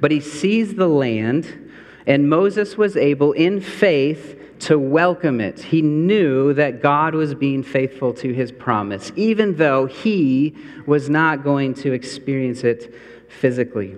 But 0.00 0.10
he 0.10 0.20
sees 0.20 0.74
the 0.74 0.88
land, 0.88 1.70
and 2.06 2.28
Moses 2.28 2.78
was 2.78 2.96
able, 2.96 3.32
in 3.32 3.60
faith, 3.60 4.39
to 4.60 4.78
welcome 4.78 5.40
it. 5.40 5.60
He 5.60 5.82
knew 5.82 6.52
that 6.54 6.82
God 6.82 7.14
was 7.14 7.34
being 7.34 7.62
faithful 7.62 8.12
to 8.14 8.32
his 8.32 8.52
promise, 8.52 9.10
even 9.16 9.56
though 9.56 9.86
he 9.86 10.54
was 10.86 11.08
not 11.08 11.42
going 11.42 11.74
to 11.74 11.92
experience 11.92 12.62
it 12.62 12.94
physically. 13.28 13.96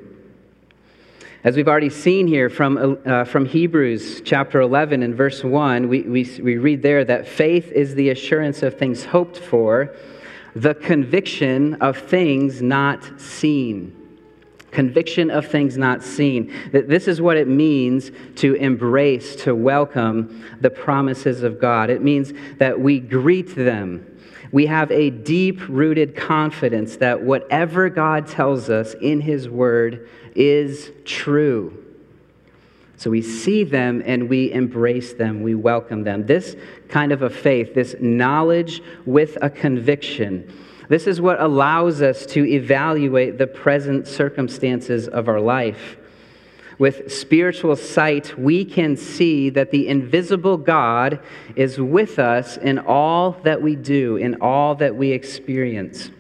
As 1.45 1.57
we've 1.57 1.67
already 1.67 1.91
seen 1.91 2.29
here 2.29 2.49
from, 2.49 2.99
uh, 3.05 3.25
from 3.25 3.47
Hebrews 3.47 4.23
chapter 4.25 4.61
11 4.61 5.03
and 5.03 5.15
verse 5.15 5.43
1, 5.43 5.89
we, 5.89 6.03
we, 6.03 6.41
we 6.41 6.57
read 6.57 6.83
there 6.83 7.05
that 7.05 7.27
faith 7.27 7.73
is 7.73 7.97
the 7.97 8.11
assurance 8.11 8.63
of 8.63 8.79
things 8.79 9.05
hoped 9.05 9.39
for, 9.39 9.95
the 10.55 10.75
conviction 10.75 11.75
of 11.75 11.99
things 11.99 12.63
not 12.63 13.21
seen 13.21 14.02
conviction 14.73 15.31
of 15.31 15.47
things 15.47 15.77
not 15.77 16.03
seen. 16.03 16.53
This 16.73 17.07
is 17.07 17.21
what 17.21 17.37
it 17.37 17.47
means 17.47 18.11
to 18.37 18.55
embrace, 18.55 19.37
to 19.37 19.55
welcome 19.55 20.45
the 20.61 20.71
promises 20.71 21.43
of 21.43 21.61
God. 21.61 21.91
It 21.91 22.03
means 22.03 22.33
that 22.59 22.81
we 22.81 22.99
greet 22.99 23.55
them. 23.55 24.09
We 24.51 24.67
have 24.67 24.91
a 24.91 25.11
deep 25.11 25.61
rooted 25.69 26.17
confidence 26.17 26.97
that 26.97 27.23
whatever 27.23 27.89
God 27.89 28.27
tells 28.27 28.69
us 28.69 28.95
in 29.01 29.21
His 29.21 29.49
Word 29.49 30.09
is 30.35 30.91
true. 31.05 31.79
So 32.97 33.11
we 33.11 33.23
see 33.23 33.65
them 33.65 34.03
and 34.07 34.29
we 34.29 34.53
embrace 34.53 35.15
them, 35.15 35.43
we 35.43 35.55
welcome 35.55 36.05
them. 36.05 36.25
This 36.27 36.55
kind 36.89 37.13
of 37.13 37.23
a 37.23 37.31
faith, 37.31 37.75
this 37.75 37.97
knowledge 37.99 38.83
with 39.07 39.37
a 39.43 39.51
conviction, 39.51 40.53
this 40.93 41.07
is 41.07 41.23
what 41.23 41.41
allows 41.41 42.03
us 42.03 42.27
to 42.27 42.45
evaluate 42.47 43.39
the 43.39 43.47
present 43.47 44.07
circumstances 44.07 45.09
of 45.09 45.27
our 45.27 45.41
life. 45.41 45.97
With 46.79 47.11
spiritual 47.11 47.77
sight, 47.77 48.37
we 48.39 48.65
can 48.67 48.99
see 48.99 49.49
that 49.51 49.71
the 49.71 49.89
invisible 49.89 50.59
God 50.59 51.21
is 51.57 51.81
with 51.81 52.19
us 52.19 52.59
in 52.59 52.79
all 52.79 53.33
that 53.45 53.63
we 53.63 53.75
do, 53.75 54.17
in 54.17 54.43
all 54.43 54.75
that 54.75 54.95
we 54.95 55.13
experience. 55.13 56.11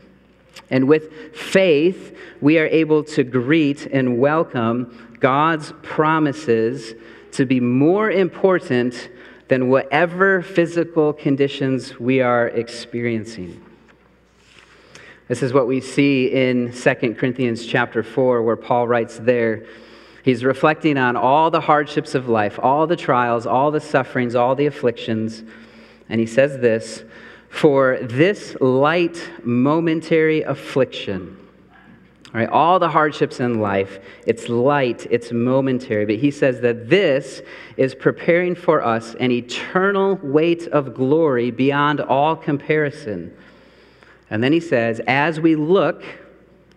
And 0.71 0.89
with 0.89 1.37
faith, 1.37 2.17
we 2.41 2.59
are 2.59 2.67
able 2.67 3.05
to 3.05 3.25
greet 3.25 3.85
and 3.85 4.19
welcome 4.19 5.17
God's 5.21 5.75
promises 5.83 6.95
to 7.33 7.45
be 7.45 7.61
more 7.61 8.11
important 8.11 9.11
than 9.49 9.69
whatever 9.69 10.41
physical 10.41 11.13
conditions 11.13 12.01
we 12.01 12.23
are 12.23 12.49
experiencing. 12.49 13.62
This 15.33 15.43
is 15.43 15.55
what 15.55 15.67
we 15.67 15.81
see 15.81 16.27
in 16.27 16.73
2 16.73 17.15
Corinthians 17.15 17.65
chapter 17.65 18.03
4, 18.03 18.43
where 18.43 18.55
Paul 18.55 18.87
writes 18.87 19.17
there. 19.19 19.65
He's 20.23 20.45
reflecting 20.45 20.99
on 20.99 21.17
all 21.17 21.51
the 21.51 21.63
hardships 21.63 22.15
of 22.15 22.29
life, 22.29 22.59
all 22.63 22.87
the 22.87 22.97
trials, 22.97 23.47
all 23.47 23.71
the 23.71 23.81
sufferings, 23.81 24.35
all 24.35 24.55
the 24.55 24.67
afflictions. 24.67 25.43
And 26.11 26.21
he 26.21 26.27
says 26.27 26.59
this 26.59 27.05
For 27.49 27.99
this 28.03 28.59
light 28.61 29.27
momentary 29.43 30.43
affliction, 30.43 31.39
all, 32.27 32.33
right, 32.35 32.49
all 32.51 32.79
the 32.79 32.91
hardships 32.91 33.41
in 33.41 33.59
life, 33.59 34.01
it's 34.27 34.51
light, 34.51 35.07
it's 35.11 35.33
momentary. 35.33 36.05
But 36.05 36.17
he 36.17 36.31
says 36.31 36.61
that 36.61 36.91
this 36.91 37.41
is 37.79 37.95
preparing 37.95 38.55
for 38.55 38.85
us 38.85 39.15
an 39.15 39.31
eternal 39.31 40.17
weight 40.17 40.69
of 40.69 40.93
glory 40.93 41.51
beyond 41.51 42.03
all 42.03 42.37
comparison 42.37 43.35
and 44.33 44.43
then 44.43 44.55
he 44.55 44.61
says, 44.61 44.99
as 45.07 45.39
we 45.39 45.57
look, 45.57 46.03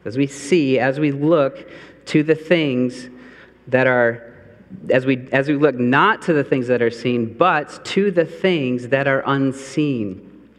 as 0.04 0.18
we 0.18 0.28
see, 0.28 0.78
as 0.78 1.00
we 1.00 1.14
look 1.14 1.72
to 2.08 2.22
the 2.22 2.36
things 2.36 3.08
that 3.68 3.88
are, 3.88 4.34
as 4.90 5.06
we, 5.06 5.30
as 5.32 5.48
we 5.48 5.56
look 5.56 5.76
not 5.76 6.22
to 6.24 6.34
the 6.34 6.44
things 6.44 6.68
that 6.68 6.82
are 6.82 6.92
seen, 6.92 7.34
but 7.34 7.86
to 7.86 8.12
the 8.12 8.26
things 8.26 8.90
that 8.90 9.08
are 9.08 9.24
unseen. 9.26 10.50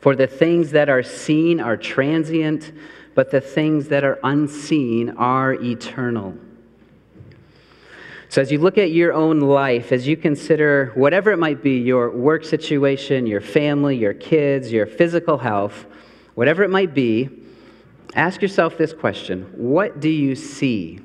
For 0.00 0.14
the 0.14 0.26
things 0.26 0.72
that 0.72 0.90
are 0.90 1.02
seen 1.02 1.58
are 1.58 1.78
transient, 1.78 2.70
but 3.14 3.30
the 3.30 3.40
things 3.40 3.88
that 3.88 4.04
are 4.04 4.18
unseen 4.22 5.08
are 5.16 5.54
eternal. 5.54 6.36
So, 8.28 8.42
as 8.42 8.52
you 8.52 8.58
look 8.58 8.76
at 8.76 8.90
your 8.90 9.14
own 9.14 9.40
life, 9.40 9.90
as 9.90 10.06
you 10.06 10.18
consider 10.18 10.92
whatever 10.96 11.32
it 11.32 11.38
might 11.38 11.62
be 11.62 11.78
your 11.78 12.10
work 12.10 12.44
situation, 12.44 13.26
your 13.26 13.40
family, 13.40 13.96
your 13.96 14.12
kids, 14.12 14.70
your 14.70 14.84
physical 14.84 15.38
health 15.38 15.86
whatever 16.34 16.62
it 16.62 16.70
might 16.70 16.94
be, 16.94 17.28
ask 18.14 18.42
yourself 18.42 18.78
this 18.78 18.92
question 18.92 19.42
What 19.56 20.00
do 20.00 20.08
you 20.08 20.34
see? 20.34 21.00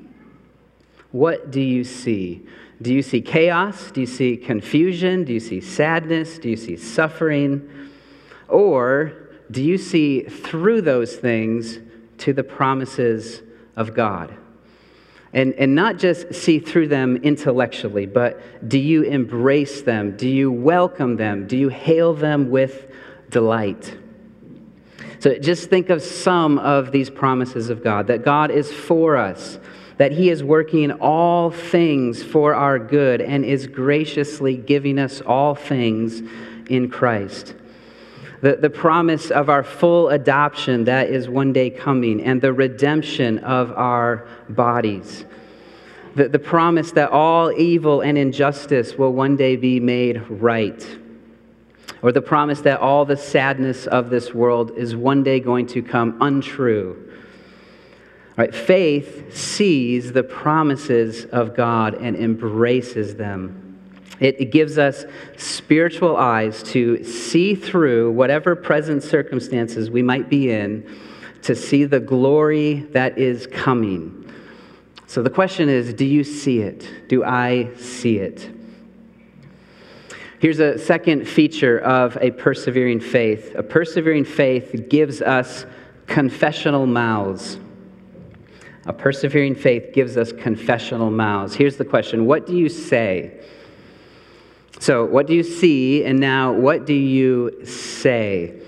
What 1.10 1.50
do 1.50 1.60
you 1.60 1.84
see? 1.84 2.46
Do 2.80 2.94
you 2.94 3.02
see 3.02 3.20
chaos? 3.20 3.90
Do 3.90 4.00
you 4.00 4.06
see 4.06 4.36
confusion? 4.36 5.24
Do 5.24 5.32
you 5.32 5.40
see 5.40 5.60
sadness? 5.60 6.38
Do 6.38 6.48
you 6.48 6.56
see 6.56 6.76
suffering? 6.76 7.68
Or 8.46 9.12
do 9.50 9.62
you 9.62 9.78
see 9.78 10.22
through 10.22 10.82
those 10.82 11.16
things 11.16 11.78
to 12.18 12.32
the 12.32 12.44
promises 12.44 13.42
of 13.74 13.94
God? 13.94 14.36
And, 15.32 15.54
and 15.54 15.74
not 15.74 15.98
just 15.98 16.34
see 16.34 16.58
through 16.58 16.88
them 16.88 17.16
intellectually, 17.16 18.06
but 18.06 18.68
do 18.68 18.78
you 18.78 19.02
embrace 19.02 19.82
them? 19.82 20.16
Do 20.16 20.28
you 20.28 20.50
welcome 20.50 21.16
them? 21.16 21.46
Do 21.46 21.56
you 21.56 21.68
hail 21.68 22.14
them 22.14 22.50
with 22.50 22.90
delight? 23.28 23.94
So 25.20 25.36
just 25.36 25.68
think 25.68 25.90
of 25.90 26.02
some 26.02 26.58
of 26.58 26.92
these 26.92 27.10
promises 27.10 27.70
of 27.70 27.82
God 27.82 28.06
that 28.06 28.24
God 28.24 28.50
is 28.50 28.72
for 28.72 29.16
us, 29.16 29.58
that 29.96 30.12
He 30.12 30.30
is 30.30 30.44
working 30.44 30.92
all 30.92 31.50
things 31.50 32.22
for 32.22 32.54
our 32.54 32.78
good 32.78 33.20
and 33.20 33.44
is 33.44 33.66
graciously 33.66 34.56
giving 34.56 34.98
us 34.98 35.20
all 35.20 35.56
things 35.56 36.22
in 36.68 36.88
Christ. 36.88 37.54
The, 38.42 38.56
the 38.56 38.70
promise 38.70 39.32
of 39.32 39.48
our 39.48 39.64
full 39.64 40.10
adoption 40.10 40.84
that 40.84 41.10
is 41.10 41.28
one 41.28 41.52
day 41.52 41.70
coming, 41.70 42.22
and 42.22 42.40
the 42.40 42.52
redemption 42.52 43.38
of 43.38 43.72
our 43.72 44.28
bodies. 44.48 45.24
The, 46.14 46.28
the 46.28 46.38
promise 46.38 46.92
that 46.92 47.10
all 47.10 47.50
evil 47.50 48.02
and 48.02 48.16
injustice 48.16 48.94
will 48.94 49.12
one 49.12 49.34
day 49.36 49.56
be 49.56 49.80
made 49.80 50.22
right 50.30 50.98
or 52.02 52.12
the 52.12 52.22
promise 52.22 52.60
that 52.62 52.80
all 52.80 53.04
the 53.04 53.16
sadness 53.16 53.86
of 53.86 54.10
this 54.10 54.32
world 54.32 54.70
is 54.76 54.94
one 54.94 55.22
day 55.22 55.40
going 55.40 55.66
to 55.66 55.82
come 55.82 56.16
untrue. 56.20 57.12
Right? 58.36 58.54
Faith 58.54 59.36
sees 59.36 60.12
the 60.12 60.22
promises 60.22 61.24
of 61.26 61.56
God 61.56 61.94
and 61.94 62.16
embraces 62.16 63.16
them. 63.16 63.64
It, 64.20 64.40
it 64.40 64.46
gives 64.46 64.78
us 64.78 65.04
spiritual 65.36 66.16
eyes 66.16 66.62
to 66.64 67.02
see 67.04 67.54
through 67.54 68.12
whatever 68.12 68.56
present 68.56 69.02
circumstances 69.02 69.90
we 69.90 70.02
might 70.02 70.28
be 70.28 70.50
in, 70.50 70.88
to 71.42 71.54
see 71.54 71.84
the 71.84 72.00
glory 72.00 72.80
that 72.92 73.18
is 73.18 73.46
coming. 73.46 74.32
So 75.06 75.22
the 75.22 75.30
question 75.30 75.68
is 75.68 75.94
do 75.94 76.04
you 76.04 76.22
see 76.22 76.60
it? 76.60 77.08
Do 77.08 77.24
I 77.24 77.74
see 77.76 78.18
it? 78.18 78.57
Here's 80.40 80.60
a 80.60 80.78
second 80.78 81.26
feature 81.26 81.80
of 81.80 82.16
a 82.20 82.30
persevering 82.30 83.00
faith 83.00 83.54
a 83.56 83.62
persevering 83.62 84.24
faith 84.24 84.86
gives 84.88 85.20
us 85.20 85.66
confessional 86.06 86.86
mouths. 86.86 87.58
A 88.86 88.92
persevering 88.92 89.56
faith 89.56 89.92
gives 89.92 90.16
us 90.16 90.32
confessional 90.32 91.10
mouths. 91.10 91.54
Here's 91.54 91.76
the 91.76 91.84
question 91.84 92.24
What 92.24 92.46
do 92.46 92.56
you 92.56 92.68
say? 92.68 93.40
So, 94.78 95.04
what 95.04 95.26
do 95.26 95.34
you 95.34 95.42
see? 95.42 96.04
And 96.04 96.20
now, 96.20 96.52
what 96.52 96.86
do 96.86 96.94
you 96.94 97.64
say? 97.64 98.60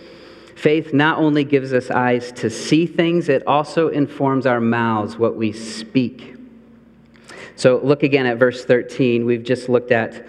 Faith 0.56 0.92
not 0.92 1.18
only 1.18 1.44
gives 1.44 1.72
us 1.72 1.88
eyes 1.88 2.32
to 2.32 2.50
see 2.50 2.84
things, 2.84 3.28
it 3.28 3.46
also 3.46 3.88
informs 3.88 4.44
our 4.44 4.60
mouths, 4.60 5.16
what 5.16 5.36
we 5.36 5.52
speak. 5.52 6.34
So, 7.54 7.80
look 7.82 8.02
again 8.02 8.26
at 8.26 8.38
verse 8.38 8.64
13. 8.64 9.24
We've 9.24 9.44
just 9.44 9.68
looked 9.68 9.92
at 9.92 10.26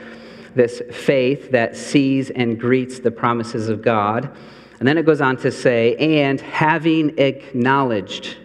this 0.55 0.81
faith 0.91 1.51
that 1.51 1.75
sees 1.75 2.29
and 2.29 2.59
greets 2.59 2.99
the 2.99 3.11
promises 3.11 3.69
of 3.69 3.81
God. 3.81 4.35
And 4.79 4.87
then 4.87 4.97
it 4.97 5.05
goes 5.05 5.21
on 5.21 5.37
to 5.37 5.51
say, 5.51 5.95
and 5.95 6.41
having 6.41 7.17
acknowledged, 7.19 8.37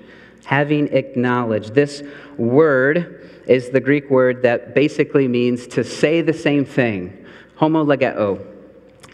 having 0.44 0.88
acknowledged. 0.88 1.74
This 1.74 2.02
word 2.36 3.30
is 3.46 3.70
the 3.70 3.80
Greek 3.80 4.10
word 4.10 4.42
that 4.42 4.74
basically 4.74 5.28
means 5.28 5.66
to 5.68 5.82
say 5.82 6.20
the 6.20 6.34
same 6.34 6.64
thing, 6.64 7.26
homologeo, 7.58 8.44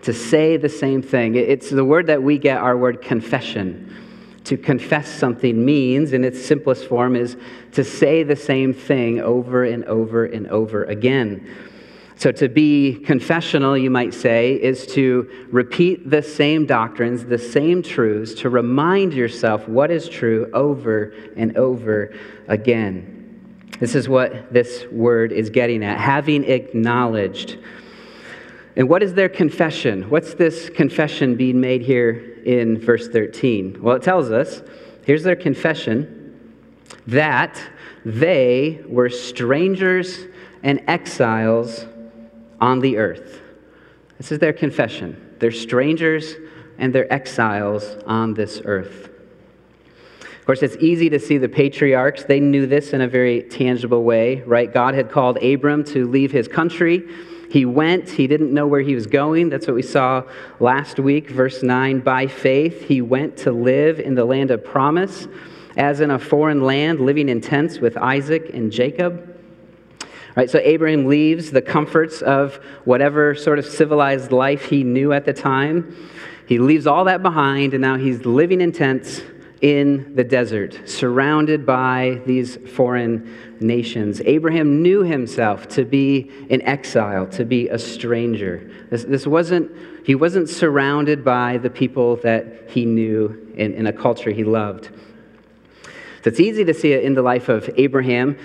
to 0.03 0.13
say 0.13 0.57
the 0.57 0.69
same 0.69 1.01
thing. 1.01 1.37
It's 1.37 1.71
the 1.71 1.85
word 1.85 2.09
that 2.09 2.23
we 2.23 2.39
get 2.39 2.59
our 2.59 2.77
word 2.77 3.01
confession. 3.01 3.89
To 4.45 4.57
confess 4.57 5.09
something 5.09 5.65
means, 5.65 6.13
in 6.13 6.25
its 6.25 6.45
simplest 6.45 6.89
form, 6.89 7.15
is 7.15 7.37
to 7.71 7.85
say 7.85 8.25
the 8.25 8.35
same 8.35 8.75
thing 8.75 9.21
over 9.21 9.63
and 9.65 9.85
over 9.85 10.25
and 10.25 10.49
over 10.49 10.83
again. 10.85 11.49
So, 12.23 12.31
to 12.31 12.49
be 12.49 13.01
confessional, 13.01 13.77
you 13.77 13.91
might 13.91 14.15
say, 14.15 14.53
is 14.53 14.87
to 14.95 15.29
repeat 15.51 16.09
the 16.09 16.23
same 16.23 16.67
doctrines, 16.67 17.25
the 17.25 17.37
same 17.37 17.83
truths, 17.83 18.33
to 18.43 18.49
remind 18.49 19.13
yourself 19.13 19.67
what 19.67 19.91
is 19.91 20.09
true 20.09 20.49
over 20.55 21.15
and 21.37 21.57
over 21.57 22.15
again. 22.47 23.67
This 23.81 23.97
is 23.97 24.09
what 24.09 24.53
this 24.53 24.85
word 24.93 25.33
is 25.33 25.51
getting 25.51 25.83
at 25.83 25.99
having 25.99 26.45
acknowledged. 26.45 27.59
And 28.77 28.89
what 28.89 29.03
is 29.03 29.15
their 29.15 29.29
confession? 29.29 30.09
What's 30.09 30.35
this 30.35 30.71
confession 30.71 31.35
being 31.35 31.61
made 31.61 31.83
here 31.83 32.41
in 32.45 32.79
verse 32.79 33.09
13? 33.09 33.83
Well, 33.83 33.97
it 33.97 34.03
tells 34.05 34.31
us 34.31 34.63
here's 35.05 35.25
their 35.25 35.35
confession 35.35 36.41
that 37.09 37.61
they 38.05 38.81
were 38.87 39.09
strangers 39.09 40.21
and 40.63 40.81
exiles 40.87 41.87
on 42.63 42.79
the 42.79 42.97
earth. 42.97 43.43
This 44.17 44.31
is 44.31 44.39
their 44.39 44.53
confession. 44.53 45.35
They're 45.41 45.51
strangers 45.51 46.37
and 46.79 46.95
they're 46.95 47.13
exiles 47.13 47.97
on 48.07 48.35
this 48.35 48.63
earth. 48.65 49.11
Of 50.23 50.47
course, 50.47 50.63
it's 50.63 50.77
easy 50.77 51.11
to 51.11 51.19
see 51.19 51.39
the 51.39 51.49
patriarchs. 51.49 52.25
They 52.25 52.41
knew 52.41 52.67
this 52.67 52.93
in 52.93 53.01
a 53.01 53.09
very 53.09 53.43
tangible 53.43 54.05
way, 54.05 54.43
right? 54.43 54.73
God 54.73 54.95
had 54.95 55.11
called 55.11 55.43
Abram 55.43 55.83
to 55.87 56.09
leave 56.09 56.31
his 56.31 56.47
country. 56.47 57.03
He 57.51 57.65
went. 57.65 58.09
He 58.09 58.29
didn't 58.29 58.55
know 58.55 58.67
where 58.67 58.81
he 58.81 58.95
was 58.95 59.07
going. 59.07 59.51
That's 59.51 59.67
what 59.67 59.75
we 59.75 59.83
saw 59.83 60.23
last 60.61 61.01
week, 61.01 61.31
verse 61.31 61.63
9. 61.63 62.01
By 62.01 62.29
faith, 62.29 62.87
he 62.87 63.03
went 63.03 63.37
to 63.39 63.53
live 63.53 63.99
in 63.99 64.15
the 64.15 64.25
land 64.25 64.53
of 64.53 64.65
promise, 64.65 65.27
as 65.77 66.01
in 66.01 66.13
a 66.13 66.19
foreign 66.19 66.63
land, 66.63 67.01
living 67.01 67.29
in 67.29 67.41
tents 67.41 67.79
with 67.79 67.97
Isaac 67.97 68.51
and 68.55 68.71
Jacob. 68.71 69.32
Right, 70.35 70.49
so 70.49 70.59
Abraham 70.59 71.07
leaves 71.07 71.51
the 71.51 71.61
comforts 71.61 72.23
of 72.23 72.55
whatever 72.85 73.35
sort 73.35 73.59
of 73.59 73.67
civilized 73.67 74.33
life 74.33 74.65
he 74.65 74.83
knew 74.83 75.13
at 75.13 75.27
the 75.27 75.33
time. 75.35 76.11
He 76.47 76.59
leaves 76.59 76.87
all 76.87 77.05
that 77.05 77.23
behind, 77.23 77.75
and 77.75 77.83
now 77.83 77.97
he's 77.97 78.25
living 78.25 78.61
in 78.61 78.73
tents 78.73 79.21
in 79.61 80.17
the 80.17 80.25
desert, 80.25 80.89
surrounded 80.89 81.65
by 81.65 82.21
these 82.27 82.57
foreign 82.57 83.33
nations. 83.61 84.21
Abraham 84.25 84.83
knew 84.83 85.03
himself 85.03 85.69
to 85.69 85.85
be 85.85 86.31
in 86.49 86.61
exile, 86.63 87.27
to 87.29 87.45
be 87.45 87.69
a 87.69 87.79
stranger. 87.79 88.69
This, 88.91 89.05
this 89.05 89.27
wasn't, 89.27 89.71
he 90.05 90.17
wasn't 90.17 90.49
surrounded 90.49 91.25
by 91.25 91.59
the 91.59 91.71
people 91.71 92.17
that 92.17 92.71
he 92.71 92.85
knew 92.85 93.53
in, 93.55 93.75
in 93.75 93.87
a 93.87 93.93
culture 93.93 94.31
he 94.31 94.43
loved. 94.43 94.91
So 95.85 96.29
it's 96.29 96.41
easy 96.41 96.65
to 96.65 96.75
see 96.75 96.93
it 96.93 97.05
in 97.05 97.15
the 97.15 97.23
life 97.23 97.49
of 97.49 97.71
Abraham. 97.77 98.37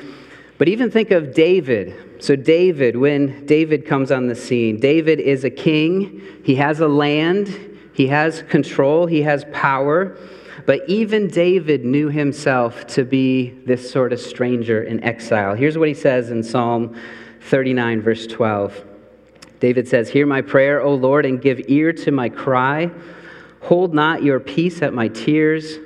But 0.57 0.67
even 0.67 0.89
think 0.89 1.11
of 1.11 1.33
David. 1.33 2.21
So, 2.23 2.35
David, 2.35 2.95
when 2.95 3.45
David 3.45 3.85
comes 3.85 4.11
on 4.11 4.27
the 4.27 4.35
scene, 4.35 4.79
David 4.79 5.19
is 5.19 5.43
a 5.43 5.51
king. 5.51 6.21
He 6.43 6.55
has 6.55 6.79
a 6.79 6.87
land, 6.87 7.79
he 7.93 8.07
has 8.07 8.41
control, 8.43 9.05
he 9.05 9.21
has 9.21 9.45
power. 9.53 10.17
But 10.65 10.81
even 10.89 11.27
David 11.27 11.85
knew 11.85 12.09
himself 12.09 12.87
to 12.87 13.05
be 13.05 13.51
this 13.65 13.89
sort 13.89 14.11
of 14.11 14.19
stranger 14.19 14.83
in 14.83 15.03
exile. 15.03 15.55
Here's 15.55 15.77
what 15.77 15.87
he 15.87 15.93
says 15.93 16.29
in 16.29 16.43
Psalm 16.43 16.99
39, 17.41 18.01
verse 18.01 18.27
12. 18.27 18.83
David 19.59 19.87
says, 19.87 20.09
Hear 20.09 20.25
my 20.25 20.41
prayer, 20.41 20.81
O 20.81 20.93
Lord, 20.93 21.25
and 21.25 21.41
give 21.41 21.61
ear 21.69 21.93
to 21.93 22.11
my 22.11 22.29
cry. 22.29 22.91
Hold 23.61 23.93
not 23.93 24.23
your 24.23 24.39
peace 24.39 24.81
at 24.81 24.93
my 24.93 25.07
tears. 25.07 25.77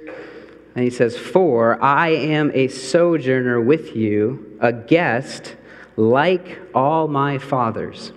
And 0.76 0.84
he 0.84 0.90
says, 0.90 1.18
For 1.18 1.82
I 1.84 2.10
am 2.10 2.52
a 2.54 2.68
sojourner 2.68 3.62
with 3.62 3.96
you, 3.96 4.51
a 4.62 4.72
guest, 4.72 5.56
like 5.98 6.60
all 6.74 7.08
my 7.08 7.38
fathers. 7.38 8.14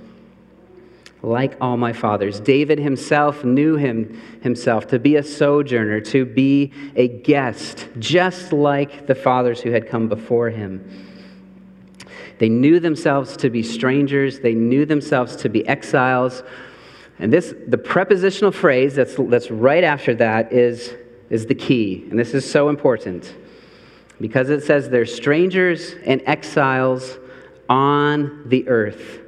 Like 1.23 1.57
all 1.61 1.77
my 1.79 1.93
fathers. 1.93 2.39
David 2.39 2.79
himself 2.79 3.45
knew 3.45 3.77
him 3.77 4.21
himself 4.43 4.87
to 4.89 4.99
be 4.99 5.17
a 5.17 5.23
sojourner, 5.23 6.01
to 6.03 6.27
be 6.27 6.73
a 6.95 7.09
guest, 7.09 7.89
just 7.99 8.53
like 8.53 9.07
the 9.07 9.15
fathers 9.15 9.61
who 9.61 9.71
had 9.71 9.89
come 9.89 10.09
before 10.09 10.51
him. 10.51 11.11
They 12.39 12.51
knew 12.51 12.79
themselves 12.79 13.37
to 13.39 13.49
be 13.49 13.63
strangers, 13.63 14.41
they 14.41 14.55
knew 14.55 14.85
themselves 14.85 15.37
to 15.37 15.49
be 15.49 15.67
exiles. 15.67 16.43
And 17.19 17.33
this, 17.33 17.55
the 17.69 17.79
prepositional 17.79 18.53
phrase 18.53 18.95
that's, 18.95 19.15
that's 19.17 19.51
right 19.51 19.85
after 19.85 20.15
that 20.17 20.53
is 20.53 20.95
is 21.31 21.47
the 21.47 21.55
key. 21.55 22.07
And 22.11 22.19
this 22.19 22.35
is 22.35 22.49
so 22.49 22.69
important 22.69 23.35
because 24.21 24.51
it 24.51 24.63
says 24.63 24.89
they're 24.89 25.07
strangers 25.07 25.95
and 26.05 26.23
exiles 26.27 27.19
on 27.69 28.49
the 28.49 28.69
earth. 28.69 29.21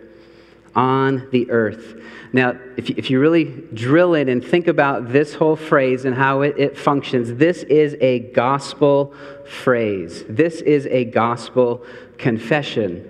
On 0.75 1.29
the 1.31 1.51
earth. 1.51 2.01
Now, 2.33 2.59
if 2.77 2.91
you, 2.91 2.95
if 2.99 3.11
you 3.11 3.21
really 3.21 3.45
drill 3.73 4.15
in 4.15 4.29
and 4.29 4.45
think 4.45 4.69
about 4.69 5.11
this 5.11 5.35
whole 5.35 5.57
phrase 5.57 6.05
and 6.05 6.15
how 6.15 6.43
it, 6.43 6.59
it 6.59 6.79
functions, 6.79 7.35
this 7.35 7.63
is 7.63 7.97
a 8.01 8.21
gospel 8.33 9.15
phrase. 9.47 10.25
This 10.29 10.61
is 10.61 10.87
a 10.87 11.05
gospel 11.05 11.85
confession 12.19 13.09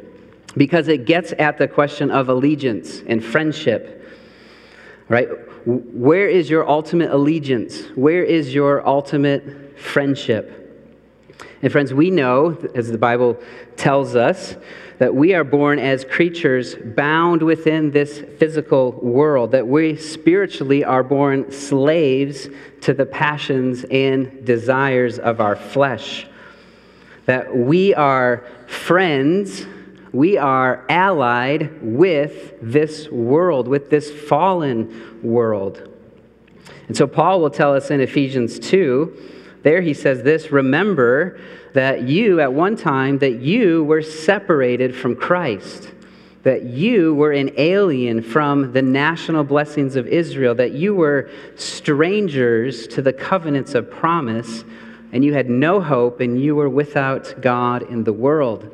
because 0.56 0.88
it 0.88 1.06
gets 1.06 1.34
at 1.38 1.58
the 1.58 1.68
question 1.68 2.10
of 2.10 2.28
allegiance 2.28 3.02
and 3.06 3.22
friendship. 3.24 3.92
Right? 5.08 5.28
Where 5.66 6.28
is 6.28 6.48
your 6.48 6.68
ultimate 6.68 7.10
allegiance? 7.10 7.82
Where 7.96 8.22
is 8.22 8.54
your 8.54 8.86
ultimate 8.86 9.78
friendship? 9.78 10.65
And, 11.66 11.72
friends, 11.72 11.92
we 11.92 12.12
know, 12.12 12.56
as 12.76 12.92
the 12.92 12.96
Bible 12.96 13.36
tells 13.74 14.14
us, 14.14 14.54
that 14.98 15.12
we 15.12 15.34
are 15.34 15.42
born 15.42 15.80
as 15.80 16.04
creatures 16.04 16.76
bound 16.76 17.42
within 17.42 17.90
this 17.90 18.20
physical 18.38 18.92
world, 18.92 19.50
that 19.50 19.66
we 19.66 19.96
spiritually 19.96 20.84
are 20.84 21.02
born 21.02 21.50
slaves 21.50 22.48
to 22.82 22.94
the 22.94 23.04
passions 23.04 23.84
and 23.90 24.46
desires 24.46 25.18
of 25.18 25.40
our 25.40 25.56
flesh, 25.56 26.28
that 27.24 27.56
we 27.56 27.92
are 27.94 28.44
friends 28.68 29.66
we 30.12 30.38
are 30.38 30.86
allied 30.88 31.82
with 31.82 32.54
this 32.62 33.10
world, 33.10 33.66
with 33.66 33.90
this 33.90 34.08
fallen 34.12 35.20
world. 35.20 35.92
And 36.86 36.96
so 36.96 37.08
Paul 37.08 37.40
will 37.40 37.50
tell 37.50 37.74
us 37.74 37.90
in 37.90 38.00
Ephesians 38.00 38.60
2, 38.60 39.32
there 39.66 39.80
he 39.80 39.94
says 39.94 40.22
this 40.22 40.52
remember 40.52 41.38
that 41.74 42.02
you, 42.02 42.40
at 42.40 42.52
one 42.52 42.76
time, 42.76 43.18
that 43.18 43.40
you 43.40 43.84
were 43.84 44.00
separated 44.00 44.94
from 44.94 45.14
Christ 45.14 45.92
that 46.46 46.62
you 46.62 47.12
were 47.12 47.32
an 47.32 47.50
alien 47.56 48.22
from 48.22 48.72
the 48.72 48.80
national 48.80 49.42
blessings 49.42 49.96
of 49.96 50.06
Israel, 50.06 50.54
that 50.54 50.70
you 50.70 50.94
were 50.94 51.28
strangers 51.56 52.86
to 52.86 53.02
the 53.02 53.12
covenants 53.12 53.74
of 53.74 53.90
promise, 53.90 54.62
and 55.10 55.24
you 55.24 55.34
had 55.34 55.50
no 55.50 55.80
hope, 55.80 56.20
and 56.20 56.40
you 56.40 56.54
were 56.54 56.68
without 56.68 57.34
God 57.40 57.82
in 57.90 58.04
the 58.04 58.12
world. 58.12 58.70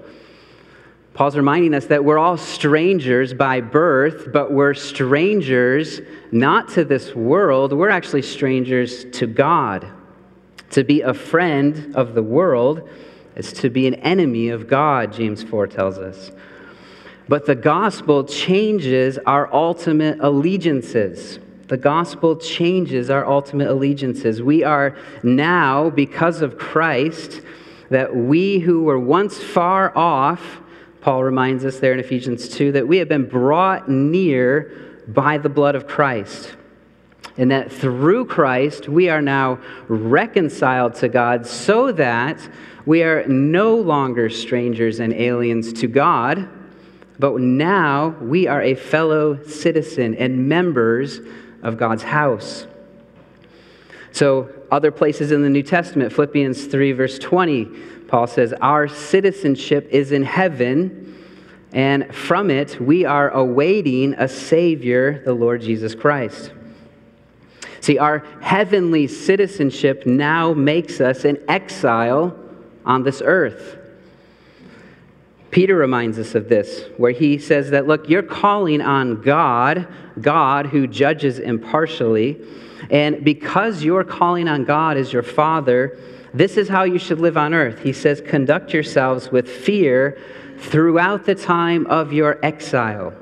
Paul's 1.14 1.34
reminding 1.34 1.72
us 1.72 1.86
that 1.86 2.04
we're 2.04 2.18
all 2.18 2.36
strangers 2.36 3.32
by 3.32 3.62
birth, 3.62 4.30
but 4.34 4.52
we're 4.52 4.74
strangers 4.74 6.02
not 6.30 6.68
to 6.74 6.84
this 6.84 7.14
world. 7.14 7.72
We're 7.72 7.88
actually 7.88 8.20
strangers 8.20 9.06
to 9.12 9.26
God. 9.26 9.90
To 10.72 10.84
be 10.84 11.02
a 11.02 11.14
friend 11.14 11.94
of 11.94 12.14
the 12.14 12.22
world 12.22 12.88
is 13.36 13.52
to 13.54 13.70
be 13.70 13.86
an 13.86 13.94
enemy 13.96 14.48
of 14.48 14.68
God, 14.68 15.12
James 15.12 15.42
4 15.42 15.66
tells 15.66 15.98
us. 15.98 16.32
But 17.28 17.46
the 17.46 17.54
gospel 17.54 18.24
changes 18.24 19.18
our 19.18 19.52
ultimate 19.54 20.20
allegiances. 20.20 21.38
The 21.68 21.76
gospel 21.76 22.36
changes 22.36 23.10
our 23.10 23.26
ultimate 23.26 23.68
allegiances. 23.68 24.42
We 24.42 24.64
are 24.64 24.96
now, 25.22 25.90
because 25.90 26.42
of 26.42 26.58
Christ, 26.58 27.42
that 27.90 28.16
we 28.16 28.58
who 28.58 28.82
were 28.82 28.98
once 28.98 29.38
far 29.38 29.96
off, 29.96 30.60
Paul 31.02 31.22
reminds 31.22 31.64
us 31.66 31.80
there 31.80 31.92
in 31.92 32.00
Ephesians 32.00 32.48
2 32.48 32.72
that 32.72 32.88
we 32.88 32.96
have 32.98 33.08
been 33.08 33.28
brought 33.28 33.90
near 33.90 34.72
by 35.06 35.36
the 35.36 35.48
blood 35.48 35.74
of 35.74 35.86
Christ. 35.86 36.56
And 37.36 37.50
that 37.50 37.72
through 37.72 38.26
Christ 38.26 38.88
we 38.88 39.08
are 39.08 39.22
now 39.22 39.58
reconciled 39.88 40.94
to 40.96 41.08
God 41.08 41.46
so 41.46 41.92
that 41.92 42.48
we 42.84 43.02
are 43.02 43.26
no 43.26 43.76
longer 43.76 44.28
strangers 44.28 45.00
and 45.00 45.12
aliens 45.12 45.72
to 45.74 45.86
God, 45.86 46.48
but 47.18 47.40
now 47.40 48.08
we 48.20 48.48
are 48.48 48.60
a 48.60 48.74
fellow 48.74 49.42
citizen 49.44 50.14
and 50.16 50.48
members 50.48 51.20
of 51.62 51.76
God's 51.76 52.02
house. 52.02 52.66
So, 54.10 54.50
other 54.70 54.90
places 54.90 55.32
in 55.32 55.42
the 55.42 55.48
New 55.48 55.62
Testament, 55.62 56.12
Philippians 56.12 56.66
3, 56.66 56.92
verse 56.92 57.18
20, 57.18 57.64
Paul 58.08 58.26
says, 58.26 58.52
Our 58.60 58.88
citizenship 58.88 59.88
is 59.90 60.12
in 60.12 60.22
heaven, 60.22 61.16
and 61.72 62.14
from 62.14 62.50
it 62.50 62.80
we 62.80 63.04
are 63.04 63.30
awaiting 63.30 64.14
a 64.14 64.28
Savior, 64.28 65.22
the 65.24 65.32
Lord 65.32 65.62
Jesus 65.62 65.94
Christ. 65.94 66.52
See, 67.82 67.98
our 67.98 68.20
heavenly 68.40 69.08
citizenship 69.08 70.06
now 70.06 70.54
makes 70.54 71.00
us 71.00 71.24
an 71.24 71.38
exile 71.48 72.38
on 72.86 73.02
this 73.02 73.20
earth. 73.24 73.76
Peter 75.50 75.76
reminds 75.76 76.16
us 76.18 76.36
of 76.36 76.48
this, 76.48 76.84
where 76.96 77.10
he 77.10 77.38
says 77.38 77.70
that, 77.70 77.88
look, 77.88 78.08
you're 78.08 78.22
calling 78.22 78.80
on 78.80 79.20
God, 79.20 79.88
God 80.20 80.66
who 80.66 80.86
judges 80.86 81.40
impartially, 81.40 82.40
and 82.88 83.24
because 83.24 83.82
you're 83.82 84.04
calling 84.04 84.46
on 84.46 84.64
God 84.64 84.96
as 84.96 85.12
your 85.12 85.24
Father, 85.24 85.98
this 86.32 86.56
is 86.56 86.68
how 86.68 86.84
you 86.84 86.98
should 86.98 87.18
live 87.18 87.36
on 87.36 87.52
earth. 87.52 87.80
He 87.82 87.92
says, 87.92 88.22
conduct 88.24 88.72
yourselves 88.72 89.32
with 89.32 89.48
fear 89.50 90.18
throughout 90.58 91.26
the 91.26 91.34
time 91.34 91.86
of 91.88 92.12
your 92.12 92.38
exile. 92.44 93.12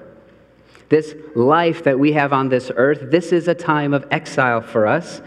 This 0.91 1.15
life 1.37 1.85
that 1.85 1.99
we 1.99 2.13
have 2.13 2.33
on 2.33 2.49
this 2.49 2.71
earth, 2.75 3.11
this 3.13 3.31
is 3.31 3.47
a 3.47 3.55
time 3.55 3.95
of 3.95 4.07
exile 4.11 4.61
for 4.61 4.89
us. 4.89 5.23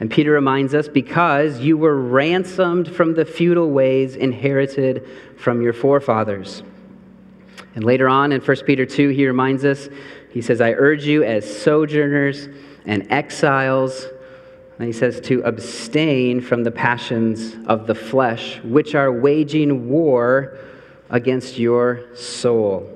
And 0.00 0.10
Peter 0.10 0.32
reminds 0.32 0.74
us, 0.74 0.88
because 0.88 1.60
you 1.60 1.76
were 1.76 2.00
ransomed 2.00 2.88
from 2.88 3.14
the 3.14 3.24
futile 3.26 3.70
ways 3.70 4.16
inherited 4.16 5.06
from 5.36 5.60
your 5.60 5.74
forefathers. 5.74 6.62
And 7.74 7.84
later 7.84 8.08
on 8.08 8.32
in 8.32 8.40
1 8.40 8.56
Peter 8.66 8.86
2, 8.86 9.10
he 9.10 9.26
reminds 9.26 9.64
us, 9.64 9.88
he 10.30 10.40
says, 10.40 10.62
I 10.62 10.72
urge 10.72 11.04
you 11.04 11.22
as 11.22 11.44
sojourners 11.62 12.48
and 12.86 13.10
exiles, 13.12 14.06
and 14.78 14.86
he 14.86 14.92
says, 14.92 15.20
to 15.22 15.42
abstain 15.42 16.40
from 16.40 16.64
the 16.64 16.70
passions 16.70 17.56
of 17.66 17.86
the 17.86 17.94
flesh, 17.94 18.58
which 18.64 18.94
are 18.94 19.12
waging 19.12 19.90
war 19.90 20.58
against 21.10 21.58
your 21.58 22.16
soul 22.16 22.93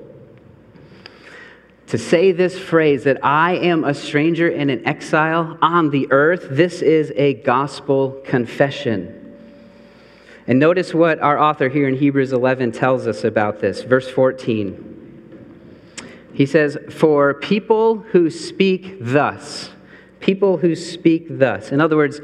to 1.89 1.97
say 1.97 2.31
this 2.31 2.57
phrase 2.57 3.03
that 3.05 3.23
I 3.25 3.55
am 3.55 3.83
a 3.83 3.95
stranger 3.95 4.47
and 4.47 4.69
an 4.69 4.87
exile 4.87 5.57
on 5.61 5.89
the 5.89 6.07
earth, 6.11 6.47
this 6.51 6.81
is 6.83 7.11
a 7.15 7.33
gospel 7.33 8.21
confession. 8.25 9.15
And 10.45 10.59
notice 10.59 10.93
what 10.93 11.19
our 11.19 11.39
author 11.39 11.67
here 11.67 11.87
in 11.87 11.95
Hebrews 11.95 12.31
11 12.31 12.73
tells 12.73 13.07
us 13.07 13.23
about 13.23 13.59
this. 13.59 13.81
Verse 13.81 14.09
14. 14.09 14.85
He 16.33 16.45
says, 16.45 16.77
For 16.89 17.33
people 17.33 17.97
who 17.97 18.29
speak 18.29 18.97
thus, 18.99 19.69
people 20.19 20.57
who 20.57 20.75
speak 20.75 21.25
thus, 21.27 21.71
in 21.71 21.81
other 21.81 21.97
words, 21.97 22.21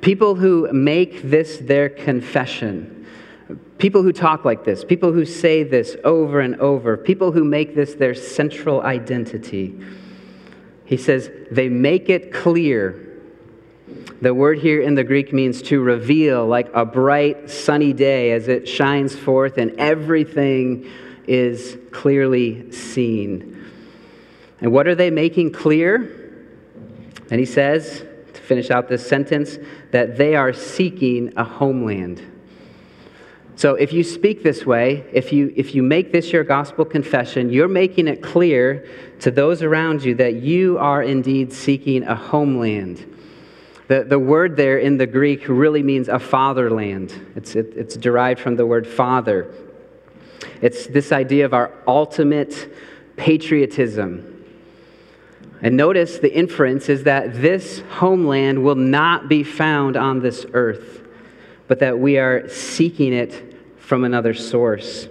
people 0.00 0.36
who 0.36 0.72
make 0.72 1.22
this 1.22 1.58
their 1.58 1.88
confession, 1.88 2.99
People 3.78 4.02
who 4.02 4.12
talk 4.12 4.44
like 4.44 4.64
this, 4.64 4.84
people 4.84 5.12
who 5.12 5.24
say 5.24 5.62
this 5.62 5.96
over 6.04 6.40
and 6.40 6.56
over, 6.60 6.96
people 6.96 7.32
who 7.32 7.44
make 7.44 7.74
this 7.74 7.94
their 7.94 8.14
central 8.14 8.82
identity. 8.82 9.78
He 10.84 10.96
says 10.96 11.30
they 11.50 11.68
make 11.68 12.08
it 12.08 12.32
clear. 12.32 13.06
The 14.20 14.34
word 14.34 14.58
here 14.58 14.82
in 14.82 14.94
the 14.94 15.04
Greek 15.04 15.32
means 15.32 15.62
to 15.62 15.80
reveal, 15.80 16.46
like 16.46 16.68
a 16.74 16.84
bright 16.84 17.50
sunny 17.50 17.92
day 17.92 18.32
as 18.32 18.48
it 18.48 18.68
shines 18.68 19.16
forth 19.16 19.56
and 19.56 19.72
everything 19.80 20.90
is 21.26 21.78
clearly 21.90 22.70
seen. 22.72 23.64
And 24.60 24.72
what 24.72 24.86
are 24.86 24.94
they 24.94 25.10
making 25.10 25.52
clear? 25.52 26.16
And 27.30 27.40
he 27.40 27.46
says, 27.46 28.04
to 28.34 28.40
finish 28.40 28.70
out 28.70 28.88
this 28.88 29.06
sentence, 29.06 29.58
that 29.92 30.16
they 30.16 30.34
are 30.34 30.52
seeking 30.52 31.32
a 31.36 31.44
homeland. 31.44 32.20
So 33.60 33.74
if 33.74 33.92
you 33.92 34.02
speak 34.04 34.42
this 34.42 34.64
way, 34.64 35.04
if 35.12 35.34
you, 35.34 35.52
if 35.54 35.74
you 35.74 35.82
make 35.82 36.12
this 36.12 36.32
your 36.32 36.44
gospel 36.44 36.82
confession, 36.82 37.52
you're 37.52 37.68
making 37.68 38.08
it 38.08 38.22
clear 38.22 38.88
to 39.18 39.30
those 39.30 39.62
around 39.62 40.02
you 40.02 40.14
that 40.14 40.36
you 40.36 40.78
are 40.78 41.02
indeed 41.02 41.52
seeking 41.52 42.04
a 42.04 42.14
homeland. 42.14 43.04
The, 43.86 44.04
the 44.04 44.18
word 44.18 44.56
there 44.56 44.78
in 44.78 44.96
the 44.96 45.06
Greek 45.06 45.46
really 45.46 45.82
means 45.82 46.08
a 46.08 46.18
fatherland. 46.18 47.12
It's, 47.36 47.54
it, 47.54 47.74
it's 47.76 47.98
derived 47.98 48.40
from 48.40 48.56
the 48.56 48.64
word 48.64 48.86
father. 48.86 49.52
It's 50.62 50.86
this 50.86 51.12
idea 51.12 51.44
of 51.44 51.52
our 51.52 51.70
ultimate 51.86 52.72
patriotism. 53.18 54.42
And 55.60 55.76
notice 55.76 56.18
the 56.18 56.34
inference 56.34 56.88
is 56.88 57.02
that 57.02 57.34
this 57.34 57.80
homeland 57.90 58.64
will 58.64 58.74
not 58.74 59.28
be 59.28 59.42
found 59.42 59.98
on 59.98 60.20
this 60.20 60.46
earth, 60.54 61.06
but 61.68 61.80
that 61.80 61.98
we 61.98 62.16
are 62.16 62.48
seeking 62.48 63.12
it 63.12 63.48
from 63.90 64.04
another 64.04 64.32
source. 64.34 65.08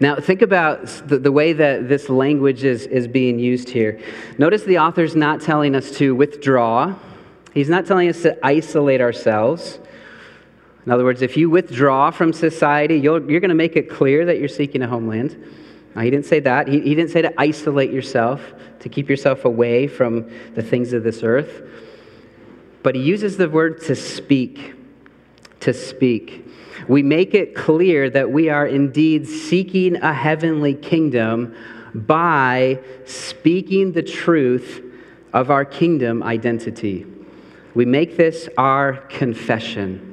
Now, 0.00 0.16
think 0.16 0.40
about 0.40 0.86
the, 1.06 1.18
the, 1.18 1.30
way 1.30 1.52
that 1.52 1.86
this 1.86 2.08
language 2.08 2.64
is, 2.64 2.86
is 2.86 3.06
being 3.06 3.38
used 3.38 3.68
here. 3.68 4.00
Notice 4.38 4.62
the 4.62 4.78
author's 4.78 5.14
not 5.14 5.42
telling 5.42 5.74
us 5.74 5.90
to 5.98 6.14
withdraw, 6.14 6.94
he's 7.52 7.68
not 7.68 7.84
telling 7.84 8.08
us 8.08 8.22
to 8.22 8.38
isolate 8.42 9.02
ourselves. 9.02 9.78
In 10.86 10.90
other 10.90 11.04
words, 11.04 11.20
if 11.20 11.36
you 11.36 11.50
withdraw 11.50 12.10
from 12.10 12.32
society, 12.32 12.96
you 12.96 13.14
are 13.14 13.20
going 13.20 13.42
to 13.50 13.54
make 13.54 13.76
it 13.76 13.90
clear 13.90 14.24
that 14.24 14.38
you're 14.38 14.48
seeking 14.48 14.80
a 14.80 14.88
homeland. 14.88 15.36
Now, 15.94 16.00
he 16.00 16.08
didn't 16.08 16.24
say 16.24 16.40
that. 16.40 16.68
He, 16.68 16.80
he 16.80 16.94
didn't 16.94 17.10
say 17.10 17.20
to 17.20 17.38
isolate 17.38 17.90
yourself, 17.90 18.40
to 18.80 18.88
keep 18.88 19.10
yourself 19.10 19.44
away 19.44 19.88
from 19.88 20.30
the 20.54 20.62
things 20.62 20.94
of 20.94 21.02
this 21.02 21.22
earth. 21.22 21.68
But 22.82 22.94
he 22.94 23.02
uses 23.02 23.36
the 23.36 23.50
word 23.50 23.82
to 23.82 23.94
speak. 23.94 24.72
To 25.60 25.74
speak 25.74 26.45
we 26.88 27.02
make 27.02 27.34
it 27.34 27.54
clear 27.54 28.08
that 28.10 28.30
we 28.30 28.48
are 28.48 28.66
indeed 28.66 29.26
seeking 29.26 29.96
a 29.96 30.12
heavenly 30.12 30.74
kingdom 30.74 31.54
by 31.94 32.78
speaking 33.04 33.92
the 33.92 34.02
truth 34.02 34.82
of 35.32 35.50
our 35.50 35.64
kingdom 35.64 36.22
identity. 36.22 37.06
We 37.74 37.84
make 37.84 38.16
this 38.16 38.48
our 38.56 38.94
confession. 39.08 40.12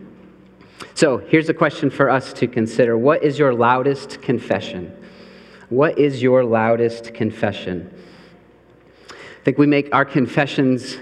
So 0.95 1.17
here's 1.17 1.49
a 1.49 1.53
question 1.53 1.89
for 1.89 2.09
us 2.09 2.33
to 2.33 2.47
consider 2.47 2.97
What 2.97 3.23
is 3.23 3.39
your 3.39 3.53
loudest 3.53 4.21
confession? 4.21 4.95
What 5.69 5.97
is 5.97 6.21
your 6.21 6.43
loudest 6.43 7.13
confession? 7.13 7.91
I 9.09 9.43
think 9.43 9.57
we 9.57 9.67
make 9.67 9.93
our 9.93 10.05
confessions 10.05 10.97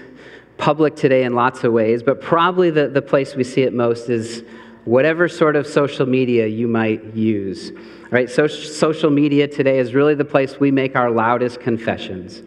public 0.56 0.96
today 0.96 1.24
in 1.24 1.34
lots 1.34 1.64
of 1.64 1.72
ways, 1.72 2.02
but 2.02 2.20
probably 2.20 2.70
the, 2.70 2.88
the 2.88 3.02
place 3.02 3.34
we 3.34 3.44
see 3.44 3.62
it 3.62 3.72
most 3.72 4.08
is 4.08 4.44
whatever 4.84 5.28
sort 5.28 5.56
of 5.56 5.66
social 5.66 6.06
media 6.06 6.46
you 6.46 6.68
might 6.68 7.14
use. 7.14 7.72
Right? 8.10 8.28
So, 8.28 8.46
social 8.46 9.10
media 9.10 9.48
today 9.48 9.78
is 9.78 9.94
really 9.94 10.14
the 10.14 10.24
place 10.24 10.60
we 10.60 10.70
make 10.70 10.96
our 10.96 11.10
loudest 11.10 11.60
confessions. 11.60 12.42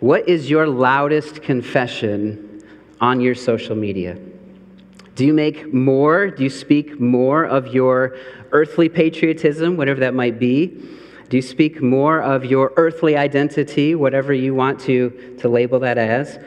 What 0.00 0.28
is 0.28 0.48
your 0.48 0.66
loudest 0.66 1.42
confession 1.42 2.64
on 3.00 3.20
your 3.20 3.34
social 3.34 3.76
media? 3.76 4.18
Do 5.14 5.26
you 5.26 5.34
make 5.34 5.74
more? 5.74 6.30
Do 6.30 6.42
you 6.42 6.50
speak 6.50 6.98
more 6.98 7.44
of 7.44 7.68
your 7.68 8.16
earthly 8.50 8.88
patriotism, 8.88 9.76
whatever 9.76 10.00
that 10.00 10.14
might 10.14 10.38
be? 10.38 10.66
Do 11.28 11.36
you 11.36 11.42
speak 11.42 11.82
more 11.82 12.20
of 12.20 12.44
your 12.44 12.72
earthly 12.76 13.16
identity, 13.16 13.94
whatever 13.94 14.32
you 14.32 14.54
want 14.54 14.80
to, 14.80 15.36
to 15.40 15.48
label 15.48 15.78
that 15.80 15.98
as? 15.98 16.38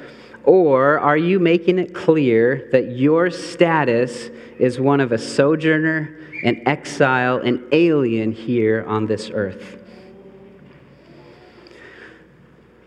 Or 0.44 1.00
are 1.00 1.18
you 1.18 1.40
making 1.40 1.80
it 1.80 1.94
clear 1.94 2.70
that 2.72 2.92
your 2.92 3.32
status 3.32 4.30
is 4.60 4.80
one 4.80 5.00
of 5.00 5.12
a 5.12 5.18
sojourner, 5.18 6.18
an 6.44 6.62
exile, 6.68 7.38
an 7.38 7.68
alien 7.72 8.32
here 8.32 8.84
on 8.88 9.06
this 9.06 9.30
earth? 9.30 9.82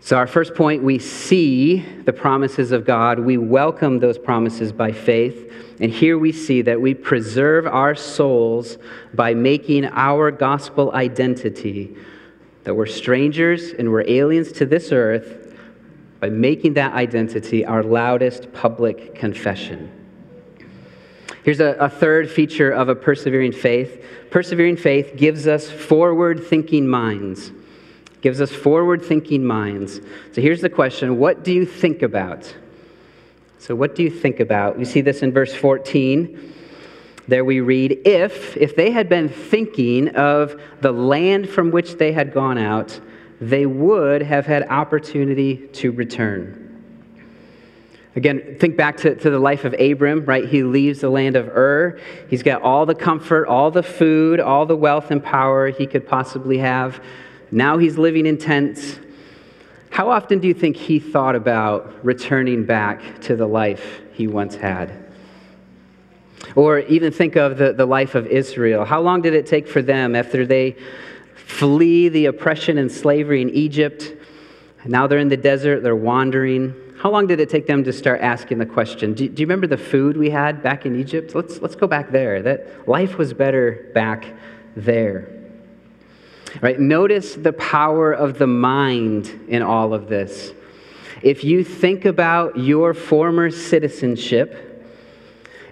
So, 0.01 0.17
our 0.17 0.27
first 0.27 0.55
point, 0.55 0.81
we 0.81 0.97
see 0.97 1.81
the 2.05 2.13
promises 2.13 2.71
of 2.71 2.85
God. 2.85 3.19
We 3.19 3.37
welcome 3.37 3.99
those 3.99 4.17
promises 4.17 4.71
by 4.71 4.91
faith. 4.91 5.53
And 5.79 5.91
here 5.91 6.17
we 6.17 6.31
see 6.31 6.63
that 6.63 6.81
we 6.81 6.93
preserve 6.93 7.67
our 7.67 7.93
souls 7.93 8.77
by 9.13 9.33
making 9.33 9.85
our 9.85 10.31
gospel 10.31 10.91
identity 10.93 11.95
that 12.63 12.75
we're 12.75 12.85
strangers 12.85 13.71
and 13.71 13.91
we're 13.91 14.07
aliens 14.07 14.51
to 14.51 14.65
this 14.65 14.91
earth 14.91 15.57
by 16.19 16.29
making 16.29 16.73
that 16.73 16.93
identity 16.93 17.65
our 17.65 17.81
loudest 17.81 18.51
public 18.53 19.15
confession. 19.15 19.98
Here's 21.43 21.59
a, 21.59 21.75
a, 21.79 21.89
third 21.89 22.29
feature 22.29 22.71
of 22.71 22.89
a 22.89 22.95
persevering 22.95 23.53
faith. 23.53 24.03
Persevering 24.29 24.77
faith 24.77 25.13
gives 25.15 25.47
us 25.47 25.69
forward 25.69 26.43
thinking 26.43 26.87
minds. 26.87 27.51
Gives 28.21 28.41
us 28.41 28.51
forward 28.51 29.03
thinking 29.03 29.45
minds. 29.45 30.01
So 30.33 30.41
here's 30.41 30.61
the 30.61 30.69
question 30.69 31.17
What 31.17 31.43
do 31.43 31.53
you 31.53 31.65
think 31.65 32.01
about? 32.01 32.53
So, 33.59 33.75
what 33.75 33.95
do 33.95 34.03
you 34.03 34.09
think 34.09 34.39
about? 34.39 34.77
We 34.77 34.85
see 34.85 35.01
this 35.01 35.21
in 35.21 35.31
verse 35.31 35.53
14. 35.53 36.55
There 37.27 37.45
we 37.45 37.59
read, 37.59 37.99
if, 38.05 38.57
if 38.57 38.75
they 38.75 38.89
had 38.89 39.07
been 39.07 39.29
thinking 39.29 40.15
of 40.15 40.59
the 40.81 40.91
land 40.91 41.47
from 41.47 41.69
which 41.69 41.97
they 41.97 42.11
had 42.11 42.33
gone 42.33 42.57
out, 42.57 42.99
they 43.39 43.67
would 43.67 44.23
have 44.23 44.47
had 44.47 44.67
opportunity 44.67 45.67
to 45.73 45.91
return. 45.91 46.68
Again, 48.15 48.57
think 48.59 48.75
back 48.75 48.97
to, 48.97 49.15
to 49.15 49.29
the 49.29 49.39
life 49.39 49.65
of 49.65 49.73
Abram, 49.79 50.25
right? 50.25 50.47
He 50.47 50.63
leaves 50.63 51.01
the 51.01 51.09
land 51.09 51.35
of 51.35 51.47
Ur. 51.49 51.99
He's 52.29 52.41
got 52.41 52.63
all 52.63 52.85
the 52.85 52.95
comfort, 52.95 53.47
all 53.47 53.69
the 53.69 53.83
food, 53.83 54.39
all 54.39 54.65
the 54.65 54.75
wealth 54.75 55.11
and 55.11 55.23
power 55.23 55.69
he 55.69 55.85
could 55.85 56.07
possibly 56.07 56.57
have. 56.57 57.03
Now 57.51 57.77
he's 57.77 57.97
living 57.97 58.25
in 58.25 58.37
tents. 58.37 58.99
How 59.91 60.09
often 60.09 60.39
do 60.39 60.47
you 60.47 60.53
think 60.53 60.75
he 60.75 60.99
thought 60.99 61.35
about 61.35 62.03
returning 62.03 62.65
back 62.65 63.21
to 63.21 63.35
the 63.35 63.47
life 63.47 64.01
he 64.13 64.27
once 64.27 64.55
had? 64.55 65.05
Or 66.55 66.79
even 66.79 67.11
think 67.11 67.35
of 67.35 67.57
the, 67.57 67.73
the 67.73 67.85
life 67.85 68.15
of 68.15 68.25
Israel. 68.27 68.85
How 68.85 69.01
long 69.01 69.21
did 69.21 69.33
it 69.33 69.45
take 69.45 69.67
for 69.67 69.81
them 69.81 70.15
after 70.15 70.45
they 70.45 70.75
flee 71.35 72.09
the 72.09 72.25
oppression 72.25 72.77
and 72.77 72.91
slavery 72.91 73.41
in 73.41 73.49
Egypt? 73.51 74.13
Now 74.85 75.07
they're 75.07 75.19
in 75.19 75.29
the 75.29 75.37
desert, 75.37 75.83
they're 75.83 75.95
wandering. 75.95 76.73
How 76.99 77.09
long 77.09 77.27
did 77.27 77.39
it 77.39 77.49
take 77.49 77.65
them 77.65 77.85
to 77.85 77.93
start 77.93 78.19
asking 78.19 78.57
the 78.57 78.65
question? 78.65 79.13
Do, 79.13 79.29
do, 79.29 79.41
you 79.41 79.47
remember 79.47 79.67
the 79.67 79.77
food 79.77 80.17
we 80.17 80.29
had 80.29 80.61
back 80.61 80.85
in 80.85 80.99
Egypt? 80.99 81.33
Let's, 81.33 81.61
let's 81.61 81.75
go 81.75 81.87
back 81.87 82.11
there. 82.11 82.41
That 82.41 82.89
life 82.89 83.17
was 83.17 83.33
better 83.33 83.89
back 83.93 84.25
there. 84.75 85.29
Right? 86.59 86.77
Notice 86.77 87.35
the 87.35 87.53
power 87.53 88.11
of 88.11 88.37
the 88.37 88.47
mind 88.47 89.45
in 89.47 89.61
all 89.61 89.93
of 89.93 90.09
this. 90.09 90.51
If 91.21 91.45
you 91.45 91.63
think 91.63 92.03
about 92.03 92.59
your 92.59 92.93
former 92.93 93.49
citizenship, 93.49 94.91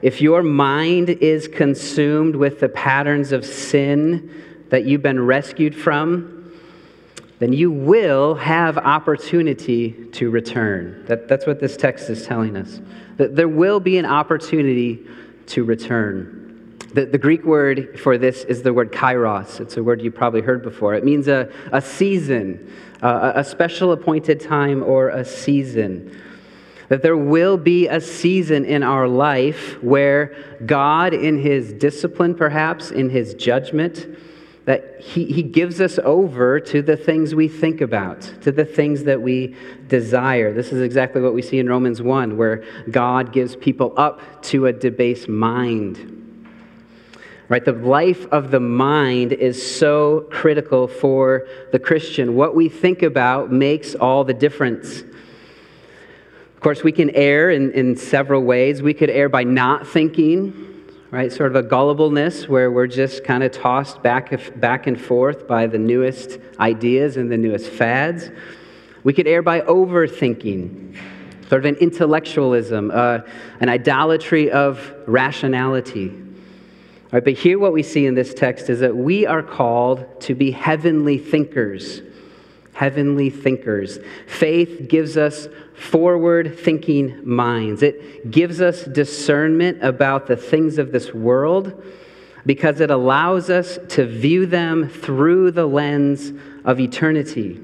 if 0.01 0.21
your 0.21 0.41
mind 0.41 1.09
is 1.09 1.49
consumed 1.49 2.37
with 2.37 2.61
the 2.61 2.69
patterns 2.69 3.33
of 3.33 3.43
sin 3.43 4.65
that 4.69 4.85
you've 4.85 5.01
been 5.01 5.25
rescued 5.25 5.75
from, 5.75 6.36
then 7.39 7.53
you 7.53 7.69
will 7.69 8.35
have 8.35 8.77
opportunity 8.77 9.91
to 10.13 10.29
return. 10.29 11.05
That, 11.05 11.27
that's 11.27 11.45
what 11.45 11.59
this 11.59 11.77
text 11.77 12.09
is 12.09 12.25
telling 12.25 12.57
us. 12.57 12.81
That 13.17 13.35
there 13.35 13.47
will 13.47 13.79
be 13.79 13.97
an 13.97 14.05
opportunity 14.05 15.05
to 15.47 15.63
return. 15.63 16.77
The, 16.93 17.05
the 17.05 17.17
Greek 17.17 17.43
word 17.43 17.99
for 17.99 18.17
this 18.17 18.43
is 18.45 18.63
the 18.63 18.73
word 18.73 18.91
kairos. 18.91 19.59
It's 19.59 19.77
a 19.77 19.83
word 19.83 20.01
you 20.01 20.09
probably 20.09 20.41
heard 20.41 20.63
before. 20.63 20.95
It 20.95 21.03
means 21.03 21.27
a, 21.27 21.51
a 21.71 21.81
season, 21.81 22.73
uh, 23.03 23.33
a 23.35 23.43
special 23.43 23.91
appointed 23.91 24.39
time, 24.39 24.81
or 24.81 25.09
a 25.09 25.23
season. 25.23 26.19
That 26.89 27.03
there 27.03 27.17
will 27.17 27.57
be 27.57 27.87
a 27.87 27.99
season 27.99 28.65
in 28.65 28.81
our 28.81 29.07
life 29.07 29.81
where 29.83 30.35
God, 30.65 31.13
in 31.13 31.37
his 31.37 31.73
discipline, 31.73 32.33
perhaps, 32.33 32.89
in 32.91 33.09
his 33.09 33.33
judgment, 33.33 34.07
that 34.67 34.99
he, 34.99 35.23
he 35.23 35.43
gives 35.43 35.79
us 35.79 35.97
over 35.99 36.59
to 36.59 36.81
the 36.81 36.97
things 36.97 37.33
we 37.33 37.47
think 37.47 37.79
about, 37.79 38.19
to 38.41 38.51
the 38.51 38.65
things 38.65 39.05
that 39.05 39.21
we 39.21 39.55
desire. 39.87 40.53
This 40.53 40.73
is 40.73 40.81
exactly 40.81 41.21
what 41.21 41.33
we 41.33 41.41
see 41.41 41.57
in 41.57 41.69
Romans 41.69 42.01
1, 42.01 42.35
where 42.35 42.65
God 42.91 43.31
gives 43.31 43.55
people 43.55 43.93
up 43.95 44.43
to 44.43 44.65
a 44.65 44.73
debased 44.73 45.29
mind. 45.29 46.13
Right? 47.47 47.63
The 47.63 47.71
life 47.71 48.25
of 48.25 48.51
the 48.51 48.59
mind 48.59 49.31
is 49.31 49.65
so 49.79 50.27
critical 50.31 50.89
for 50.89 51.47
the 51.71 51.79
Christian. 51.79 52.35
What 52.35 52.53
we 52.53 52.67
think 52.67 53.03
about 53.03 53.49
makes 53.49 53.95
all 53.95 54.25
the 54.25 54.33
difference. 54.33 54.99
Of 54.99 56.59
course, 56.59 56.83
we 56.83 56.91
can 56.91 57.09
err 57.11 57.51
in, 57.51 57.71
in 57.71 57.95
several 57.95 58.41
ways. 58.41 58.81
We 58.81 58.93
could 58.93 59.11
err 59.11 59.29
by 59.29 59.45
not 59.45 59.87
thinking, 59.87 60.76
right? 61.11 61.31
Sort 61.31 61.55
of 61.55 61.65
a 61.65 61.67
gullibleness 61.67 62.47
where 62.47 62.69
we're 62.69 62.87
just 62.87 63.23
kind 63.23 63.43
of 63.43 63.51
tossed 63.51 64.01
back, 64.03 64.59
back 64.59 64.87
and 64.87 64.99
forth 64.99 65.47
by 65.47 65.67
the 65.67 65.77
newest 65.77 66.39
ideas 66.59 67.17
and 67.17 67.31
the 67.31 67.37
newest 67.37 67.69
fads. 67.69 68.29
We 69.03 69.13
could 69.13 69.27
err 69.27 69.41
by 69.41 69.61
overthinking, 69.61 70.97
sort 71.47 71.65
of 71.65 71.65
an 71.65 71.75
intellectualism, 71.75 72.91
uh, 72.93 73.19
an 73.61 73.69
idolatry 73.69 74.51
of 74.51 74.93
rationality. 75.05 76.13
Right, 77.09 77.23
but 77.23 77.33
here, 77.33 77.57
what 77.57 77.71
we 77.71 77.83
see 77.83 78.05
in 78.05 78.15
this 78.15 78.33
text 78.33 78.69
is 78.69 78.81
that 78.81 78.93
we 78.93 79.25
are 79.25 79.41
called 79.41 80.19
to 80.21 80.35
be 80.35 80.51
heavenly 80.51 81.17
thinkers. 81.17 82.01
Heavenly 82.77 83.31
thinkers. 83.31 83.97
Faith 84.27 84.87
gives 84.87 85.17
us 85.17 85.47
forward 85.73 86.59
thinking 86.59 87.27
minds. 87.27 87.81
It 87.81 88.29
gives 88.29 88.61
us 88.61 88.83
discernment 88.83 89.83
about 89.83 90.27
the 90.27 90.35
things 90.37 90.77
of 90.77 90.91
this 90.91 91.11
world 91.11 91.83
because 92.45 92.79
it 92.79 92.91
allows 92.91 93.49
us 93.49 93.79
to 93.89 94.05
view 94.05 94.45
them 94.45 94.89
through 94.89 95.49
the 95.53 95.65
lens 95.65 96.31
of 96.65 96.79
eternity. 96.79 97.59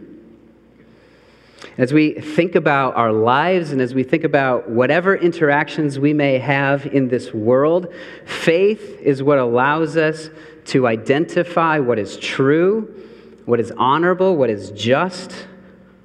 As 1.78 1.94
we 1.94 2.14
think 2.14 2.56
about 2.56 2.96
our 2.96 3.12
lives 3.12 3.72
and 3.72 3.82
as 3.82 3.94
we 3.94 4.02
think 4.02 4.24
about 4.24 4.68
whatever 4.68 5.16
interactions 5.16 6.00
we 6.00 6.14
may 6.14 6.40
have 6.40 6.88
in 6.88 7.08
this 7.08 7.32
world, 7.32 7.94
faith 8.26 9.00
is 9.00 9.22
what 9.22 9.38
allows 9.38 9.96
us 9.96 10.32
to 10.66 10.88
identify 10.88 11.78
what 11.78 12.00
is 12.00 12.18
true, 12.18 13.12
what 13.46 13.60
is 13.60 13.72
honorable, 13.78 14.36
what 14.36 14.50
is 14.50 14.72
just, 14.72 15.48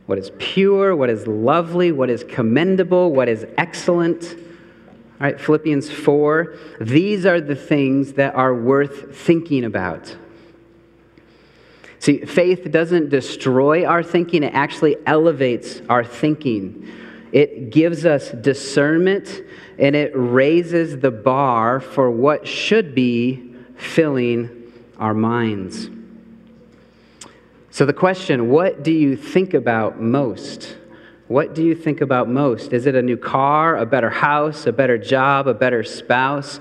what 0.07 0.19
is 0.19 0.31
pure, 0.39 0.97
what 0.97 1.11
is 1.11 1.27
lovely, 1.27 1.93
what 1.93 2.11
is 2.11 2.25
commendable, 2.25 3.13
what 3.13 3.29
is 3.29 3.47
excellent. 3.57 4.25
All 5.21 5.27
right, 5.27 5.41
Philippians 5.41 5.91
4. 5.91 6.57
These 6.81 7.27
are 7.27 7.41
the 7.41 7.55
things 7.55 8.15
that 8.15 8.35
are 8.35 8.55
worth 8.55 9.17
thinking 9.17 9.65
about. 9.65 10.17
See, 11.99 12.25
faith 12.25 12.71
doesn't 12.71 13.11
destroy 13.11 13.85
our 13.85 14.03
thinking, 14.03 14.45
it 14.45 14.55
actually 14.55 14.97
elevates 15.05 15.83
our 15.89 16.05
thinking. 16.05 16.89
It 17.33 17.71
gives 17.71 18.07
us 18.07 18.31
discernment 18.31 19.43
and 19.79 19.95
it 19.95 20.13
raises 20.15 20.99
the 21.01 21.11
bar 21.11 21.81
for 21.81 22.11
what 22.11 22.49
should 22.49 22.95
be 22.95 23.55
filling 23.77 24.73
our 24.99 25.13
minds. 25.13 25.91
So, 27.79 27.87
the 27.87 27.93
question 27.93 28.49
what 28.49 28.83
do 28.83 28.91
you 28.91 29.15
think 29.15 29.55
about 29.55 30.01
most? 30.01 30.77
What 31.29 31.55
do 31.55 31.63
you 31.63 31.77
think 31.77 32.01
about 32.01 32.29
most? 32.29 32.73
Is 32.73 32.87
it 32.87 32.97
a 32.97 33.03
new 33.03 33.17
car, 33.17 33.77
a 33.77 33.87
better 33.87 34.11
house, 34.11 34.67
a 34.67 34.73
better 34.73 34.99
job, 34.99 35.47
a 35.47 35.55
better 35.55 35.85
spouse, 35.85 36.59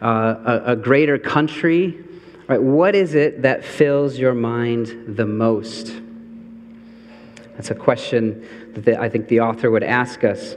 uh, 0.00 0.62
a, 0.66 0.72
a 0.72 0.76
greater 0.76 1.18
country? 1.18 2.02
Right? 2.48 2.62
What 2.62 2.94
is 2.94 3.14
it 3.14 3.42
that 3.42 3.62
fills 3.62 4.18
your 4.18 4.32
mind 4.32 5.16
the 5.18 5.26
most? 5.26 6.00
That's 7.56 7.70
a 7.70 7.74
question 7.74 8.48
that 8.72 8.98
I 8.98 9.10
think 9.10 9.28
the 9.28 9.40
author 9.40 9.70
would 9.70 9.84
ask 9.84 10.24
us. 10.24 10.56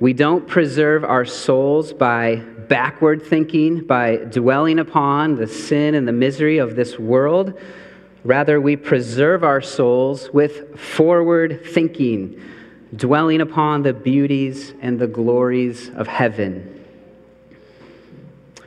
We 0.00 0.14
don't 0.14 0.48
preserve 0.48 1.04
our 1.04 1.24
souls 1.24 1.92
by 1.92 2.42
backward 2.66 3.22
thinking, 3.22 3.86
by 3.86 4.16
dwelling 4.16 4.80
upon 4.80 5.36
the 5.36 5.46
sin 5.46 5.94
and 5.94 6.08
the 6.08 6.12
misery 6.12 6.58
of 6.58 6.74
this 6.74 6.98
world. 6.98 7.56
Rather, 8.24 8.58
we 8.58 8.74
preserve 8.74 9.44
our 9.44 9.60
souls 9.60 10.30
with 10.32 10.80
forward 10.80 11.60
thinking, 11.66 12.40
dwelling 12.96 13.42
upon 13.42 13.82
the 13.82 13.92
beauties 13.92 14.72
and 14.80 14.98
the 14.98 15.06
glories 15.06 15.90
of 15.90 16.06
heaven. 16.06 16.84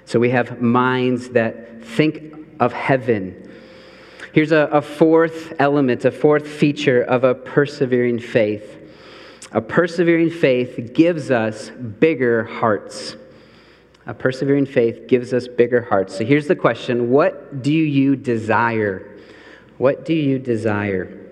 So 0.06 0.20
we 0.20 0.30
have 0.30 0.62
minds 0.62 1.30
that 1.30 1.84
think 1.84 2.36
of 2.60 2.72
heaven. 2.72 3.52
Here's 4.32 4.52
a, 4.52 4.70
a 4.72 4.82
fourth 4.82 5.54
element, 5.58 6.06
a 6.06 6.12
fourth 6.12 6.48
feature 6.48 7.02
of 7.02 7.24
a 7.24 7.34
persevering 7.34 8.20
faith. 8.20 8.76
A 9.54 9.62
persevering 9.62 10.30
faith 10.30 10.92
gives 10.94 11.32
us 11.32 11.70
bigger 11.70 12.44
hearts. 12.44 13.16
A 14.06 14.14
persevering 14.14 14.68
faith 14.68 15.08
gives 15.08 15.34
us 15.34 15.48
bigger 15.48 15.82
hearts. 15.82 16.16
So 16.16 16.24
here's 16.24 16.48
the 16.48 16.56
question 16.56 17.10
What 17.10 17.64
do 17.64 17.74
you 17.74 18.16
desire? 18.16 19.17
What 19.78 20.06
do 20.06 20.14
you 20.14 20.40
desire? 20.40 21.26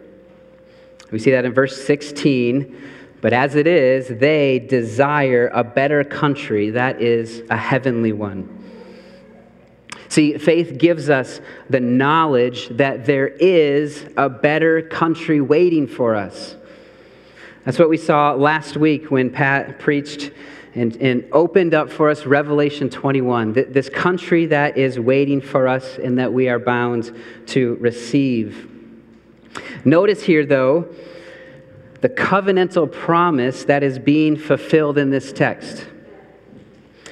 We 1.12 1.20
see 1.20 1.32
that 1.32 1.46
in 1.46 1.54
verse 1.54 1.86
16. 1.86 2.92
But 3.22 3.34
as 3.34 3.56
it 3.56 3.66
is, 3.66 4.08
they 4.08 4.60
desire 4.60 5.50
a 5.54 5.64
better 5.64 6.04
country, 6.04 6.72
that 6.72 7.02
is, 7.02 7.42
a 7.50 7.58
heavenly 7.58 8.12
one. 8.12 8.64
See, 10.10 10.38
faith 10.38 10.78
gives 10.78 11.10
us 11.10 11.42
the 11.70 11.80
knowledge 11.80 12.70
that 12.70 13.06
there 13.06 13.28
is 13.28 14.06
a 14.16 14.30
better 14.30 14.84
country 14.84 15.42
waiting 15.42 15.88
for 15.88 16.16
us. 16.16 16.56
That's 17.64 17.80
what 17.80 17.90
we 17.90 17.98
saw 17.98 18.34
last 18.34 18.78
week 18.78 19.10
when 19.10 19.32
Pat 19.32 19.80
preached 19.80 20.32
and, 20.76 20.98
and 20.98 21.26
opened 21.32 21.74
up 21.74 21.90
for 21.90 22.10
us 22.10 22.26
Revelation 22.26 22.90
21, 22.90 23.54
this 23.54 23.90
country 23.90 24.46
that 24.48 24.78
is 24.78 25.00
waiting 25.00 25.40
for 25.40 25.68
us 25.68 25.98
and 25.98 26.20
that 26.20 26.32
we 26.32 26.50
are 26.50 26.60
bound 26.60 27.16
to 27.48 27.76
receive. 27.76 28.70
Notice 29.86 30.22
here, 30.24 30.46
though, 30.46 30.94
the 32.02 32.10
covenantal 32.10 32.92
promise 32.92 33.64
that 33.66 33.84
is 33.84 33.98
being 33.98 34.36
fulfilled 34.36 34.98
in 34.98 35.10
this 35.10 35.32
text. 35.32 35.88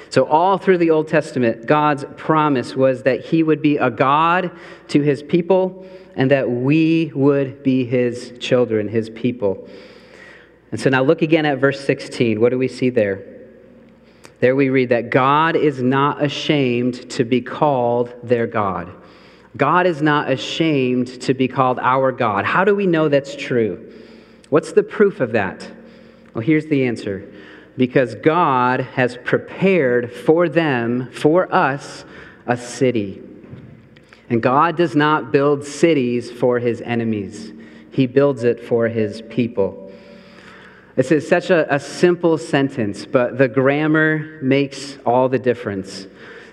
So, 0.09 0.25
all 0.25 0.57
through 0.57 0.77
the 0.77 0.91
Old 0.91 1.07
Testament, 1.07 1.65
God's 1.65 2.05
promise 2.17 2.75
was 2.75 3.03
that 3.03 3.25
He 3.25 3.41
would 3.43 3.61
be 3.61 3.77
a 3.77 3.89
God 3.89 4.51
to 4.89 5.01
His 5.01 5.23
people 5.23 5.87
and 6.15 6.29
that 6.29 6.51
we 6.51 7.11
would 7.15 7.63
be 7.63 7.85
His 7.85 8.33
children, 8.39 8.89
His 8.89 9.09
people. 9.09 9.67
And 10.71 10.79
so 10.79 10.89
now 10.89 11.01
look 11.01 11.21
again 11.21 11.45
at 11.45 11.59
verse 11.59 11.83
16. 11.83 12.41
What 12.41 12.49
do 12.49 12.57
we 12.57 12.67
see 12.67 12.89
there? 12.89 13.32
There 14.43 14.57
we 14.57 14.67
read 14.67 14.89
that 14.89 15.09
God 15.09 15.55
is 15.55 15.81
not 15.81 16.21
ashamed 16.21 17.09
to 17.11 17.23
be 17.23 17.39
called 17.39 18.13
their 18.23 18.45
God. 18.45 18.91
God 19.55 19.87
is 19.87 20.01
not 20.01 20.29
ashamed 20.29 21.21
to 21.21 21.33
be 21.33 21.47
called 21.47 21.79
our 21.79 22.11
God. 22.11 22.43
How 22.43 22.65
do 22.65 22.75
we 22.75 22.85
know 22.85 23.07
that's 23.07 23.37
true? 23.37 23.89
What's 24.49 24.73
the 24.73 24.83
proof 24.83 25.21
of 25.21 25.31
that? 25.31 25.65
Well, 26.33 26.43
here's 26.43 26.65
the 26.65 26.85
answer 26.85 27.31
because 27.77 28.15
God 28.15 28.81
has 28.81 29.17
prepared 29.23 30.11
for 30.11 30.49
them, 30.49 31.09
for 31.13 31.49
us, 31.55 32.03
a 32.45 32.57
city. 32.57 33.23
And 34.29 34.43
God 34.43 34.75
does 34.75 34.93
not 34.93 35.31
build 35.31 35.63
cities 35.63 36.29
for 36.29 36.59
his 36.59 36.81
enemies, 36.81 37.53
he 37.91 38.07
builds 38.07 38.43
it 38.43 38.59
for 38.61 38.89
his 38.89 39.21
people. 39.21 39.82
Is 40.95 41.27
such 41.27 41.49
a, 41.49 41.73
a 41.73 41.79
simple 41.79 42.37
sentence, 42.37 43.05
but 43.05 43.37
the 43.39 43.47
grammar 43.47 44.39
makes 44.41 44.97
all 45.05 45.27
the 45.27 45.39
difference. 45.39 46.05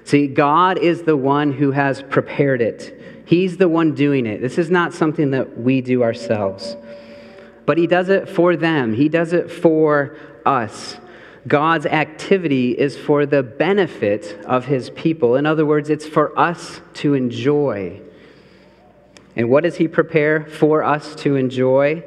See, 0.04 0.26
God 0.28 0.78
is 0.78 1.02
the 1.02 1.16
one 1.16 1.52
who 1.52 1.72
has 1.72 2.02
prepared 2.02 2.62
it. 2.62 3.22
He's 3.26 3.58
the 3.58 3.68
one 3.68 3.94
doing 3.94 4.24
it. 4.26 4.40
This 4.40 4.56
is 4.56 4.70
not 4.70 4.94
something 4.94 5.32
that 5.32 5.58
we 5.58 5.82
do 5.82 6.02
ourselves. 6.02 6.74
But 7.66 7.76
He 7.76 7.86
does 7.86 8.08
it 8.08 8.28
for 8.28 8.56
them, 8.56 8.94
He 8.94 9.08
does 9.08 9.32
it 9.32 9.50
for 9.50 10.16
us. 10.46 10.96
God's 11.46 11.86
activity 11.86 12.72
is 12.72 12.96
for 12.96 13.24
the 13.24 13.42
benefit 13.42 14.42
of 14.46 14.64
His 14.64 14.90
people. 14.90 15.36
In 15.36 15.46
other 15.46 15.64
words, 15.64 15.90
it's 15.90 16.06
for 16.06 16.38
us 16.38 16.80
to 16.94 17.14
enjoy. 17.14 18.00
And 19.36 19.48
what 19.48 19.64
does 19.64 19.76
He 19.76 19.86
prepare 19.86 20.46
for 20.46 20.82
us 20.82 21.14
to 21.16 21.36
enjoy? 21.36 22.02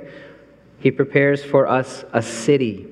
He 0.83 0.91
prepares 0.91 1.41
for 1.41 1.65
us 1.65 2.03
a 2.11 2.21
city. 2.21 2.85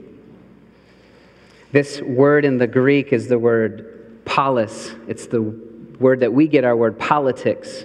This 1.73 2.01
word 2.01 2.45
in 2.45 2.57
the 2.57 2.65
Greek 2.65 3.11
is 3.11 3.27
the 3.27 3.37
word 3.37 4.23
polis. 4.23 4.91
It's 5.09 5.27
the 5.27 5.41
word 5.41 6.21
that 6.21 6.31
we 6.31 6.47
get 6.47 6.63
our 6.63 6.73
word 6.73 6.97
politics, 6.97 7.83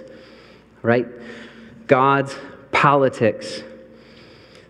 right? 0.81 1.05
God's 1.87 2.33
politics. 2.71 3.61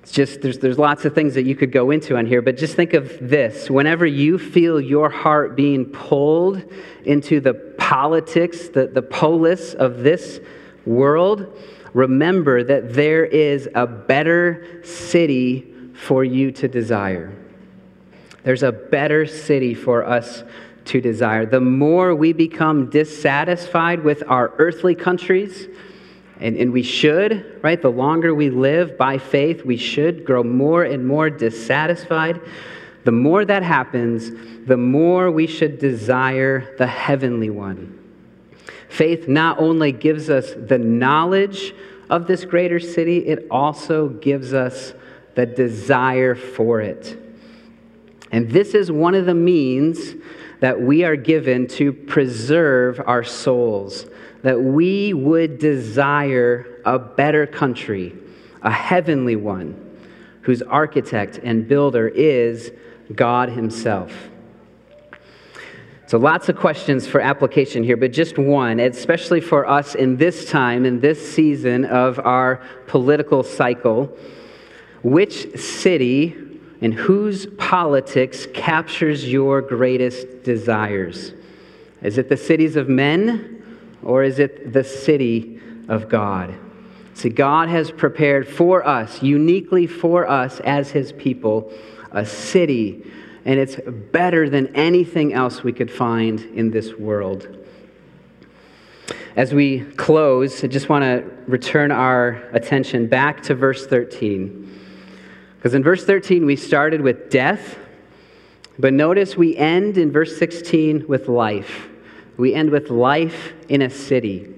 It's 0.02 0.12
just, 0.12 0.42
there's, 0.42 0.58
there's 0.58 0.80
lots 0.80 1.06
of 1.06 1.14
things 1.14 1.36
that 1.36 1.44
you 1.44 1.56
could 1.56 1.72
go 1.72 1.92
into 1.92 2.18
on 2.18 2.26
here, 2.26 2.42
but 2.42 2.58
just 2.58 2.76
think 2.76 2.96
of 2.96 3.20
this. 3.22 3.70
Whenever 3.70 4.08
you 4.08 4.40
feel 4.40 4.82
your 4.82 5.12
heart 5.12 5.56
being 5.56 5.86
pulled 5.86 6.64
into 7.06 7.42
the 7.42 7.54
politics, 7.78 8.70
the, 8.70 8.88
the 8.88 9.04
polis 9.04 9.76
of 9.76 10.00
this 10.00 10.40
world, 10.84 11.56
remember 11.98 12.64
that 12.64 12.94
there 12.94 13.26
is 13.26 13.68
a 13.74 13.88
better 13.88 14.82
city 14.84 15.74
for 15.96 16.24
you 16.24 16.52
to 16.52 16.68
desire. 16.68 17.34
There's 18.44 18.62
a 18.62 18.72
better 18.72 19.26
city 19.26 19.74
for 19.74 20.06
us 20.06 20.44
to 20.86 21.02
desire. 21.02 21.48
The 21.48 21.60
more 21.60 22.14
we 22.14 22.34
become 22.34 22.92
dissatisfied 22.92 24.04
with 24.04 24.22
our 24.28 24.54
earthly 24.60 24.94
countries, 24.94 25.68
and, 26.40 26.56
and 26.56 26.72
we 26.72 26.84
should, 26.84 27.60
right? 27.64 27.82
The 27.82 27.90
longer 27.90 28.36
we 28.36 28.52
live 28.52 28.96
by 28.96 29.18
faith, 29.18 29.66
we 29.66 29.76
should 29.76 30.24
grow 30.24 30.44
more 30.44 30.84
and 30.84 31.06
more 31.06 31.32
dissatisfied. 31.32 32.40
The 33.06 33.12
more 33.12 33.44
that 33.44 33.64
happens, 33.64 34.30
the 34.68 34.78
more 34.78 35.32
we 35.32 35.48
should 35.48 35.80
desire 35.80 36.76
the 36.78 36.86
heavenly 36.86 37.50
one. 37.50 37.97
Faith 38.90 39.28
not 39.28 39.60
only 39.60 39.92
gives 39.92 40.30
us 40.30 40.54
the 40.58 40.78
knowledge 40.78 41.74
of 42.10 42.28
this 42.28 42.46
greater 42.46 42.80
city, 42.80 43.20
it 43.20 43.48
also 43.52 44.10
gives 44.10 44.54
us 44.54 44.94
the 45.36 45.46
desire 45.46 46.36
for 46.36 46.82
it. 46.82 47.18
And 48.32 48.50
this 48.50 48.74
is 48.74 48.92
one 48.92 49.16
of 49.16 49.26
the 49.26 49.34
means 49.34 50.16
that 50.60 50.82
we 50.82 51.04
are 51.04 51.16
given 51.16 51.68
to 51.68 51.94
preserve 51.94 53.00
our 53.06 53.24
souls, 53.24 54.08
that 54.42 54.60
we 54.60 55.14
would 55.14 55.60
desire 55.60 56.82
a 56.86 56.98
better 56.98 57.46
country, 57.46 58.16
a 58.62 58.72
heavenly 58.72 59.36
one, 59.36 59.84
whose 60.42 60.62
architect 60.62 61.40
and 61.44 61.68
builder 61.68 62.08
is 62.08 62.72
God 63.14 63.50
Himself. 63.50 64.12
So, 66.08 66.18
lots 66.18 66.48
of 66.48 66.56
questions 66.56 67.06
for 67.06 67.20
application 67.20 67.84
here, 67.84 67.98
but 67.98 68.14
just 68.14 68.38
one, 68.38 68.80
especially 68.80 69.42
for 69.42 69.68
us 69.68 69.94
in 69.94 70.16
this 70.16 70.50
time, 70.50 70.86
in 70.86 71.02
this 71.02 71.34
season 71.34 71.84
of 71.84 72.18
our 72.20 72.62
political 72.88 73.44
cycle. 73.44 74.18
Which 75.04 75.60
city 75.60 76.34
and 76.80 76.94
whose 76.94 77.48
politics 77.58 78.48
captures 78.54 79.30
your 79.30 79.62
greatest 79.62 80.44
desires? 80.44 81.34
Is 82.02 82.18
it 82.18 82.30
the 82.30 82.38
cities 82.38 82.78
of 82.78 82.88
men 82.88 83.62
or 84.02 84.24
is 84.24 84.40
it 84.40 84.72
the 84.72 84.86
city 84.86 85.60
of 85.90 86.08
God? 86.08 86.56
See, 87.16 87.30
God 87.30 87.68
has 87.68 87.92
prepared 87.92 88.48
for 88.48 88.88
us, 88.88 89.22
uniquely 89.22 89.88
for 89.88 90.26
us 90.26 90.62
as 90.62 90.90
His 90.90 91.12
people, 91.12 91.74
a 92.12 92.26
city 92.26 93.04
and 93.48 93.62
it's 93.62 93.78
better 94.12 94.50
than 94.50 94.76
anything 94.76 95.34
else 95.34 95.64
we 95.64 95.72
could 95.72 95.90
find 95.90 96.42
in 96.54 96.70
this 96.70 96.96
world. 96.96 97.48
As 99.38 99.54
we 99.54 99.86
close, 99.96 100.66
I 100.66 100.68
just 100.68 100.90
want 100.90 101.04
to 101.06 101.24
return 101.48 101.90
our 101.90 102.44
attention 102.52 103.08
back 103.08 103.42
to 103.44 103.56
verse 103.56 103.88
13. 103.88 104.66
Because 105.56 105.74
in 105.74 105.82
verse 105.82 106.04
13, 106.04 106.46
we 106.46 106.58
started 106.58 107.00
with 107.00 107.30
death, 107.30 107.80
but 108.78 108.92
notice 108.92 109.38
we 109.38 109.56
end 109.56 109.98
in 109.98 110.12
verse 110.12 110.38
16 110.38 111.08
with 111.08 111.30
life. 111.30 111.88
We 112.36 112.54
end 112.54 112.70
with 112.70 112.90
life 112.90 113.54
in 113.70 113.82
a 113.82 113.90
city. 113.90 114.54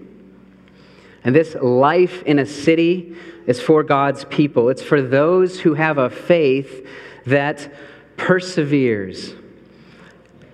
And 1.23 1.35
this 1.35 1.53
life 1.61 2.23
in 2.23 2.39
a 2.39 2.45
city 2.45 3.15
is 3.45 3.61
for 3.61 3.83
God's 3.83 4.25
people. 4.25 4.69
It's 4.69 4.81
for 4.81 4.99
those 4.99 5.59
who 5.59 5.75
have 5.75 5.99
a 5.99 6.09
faith 6.09 6.87
that 7.27 7.71
perseveres. 8.19 9.33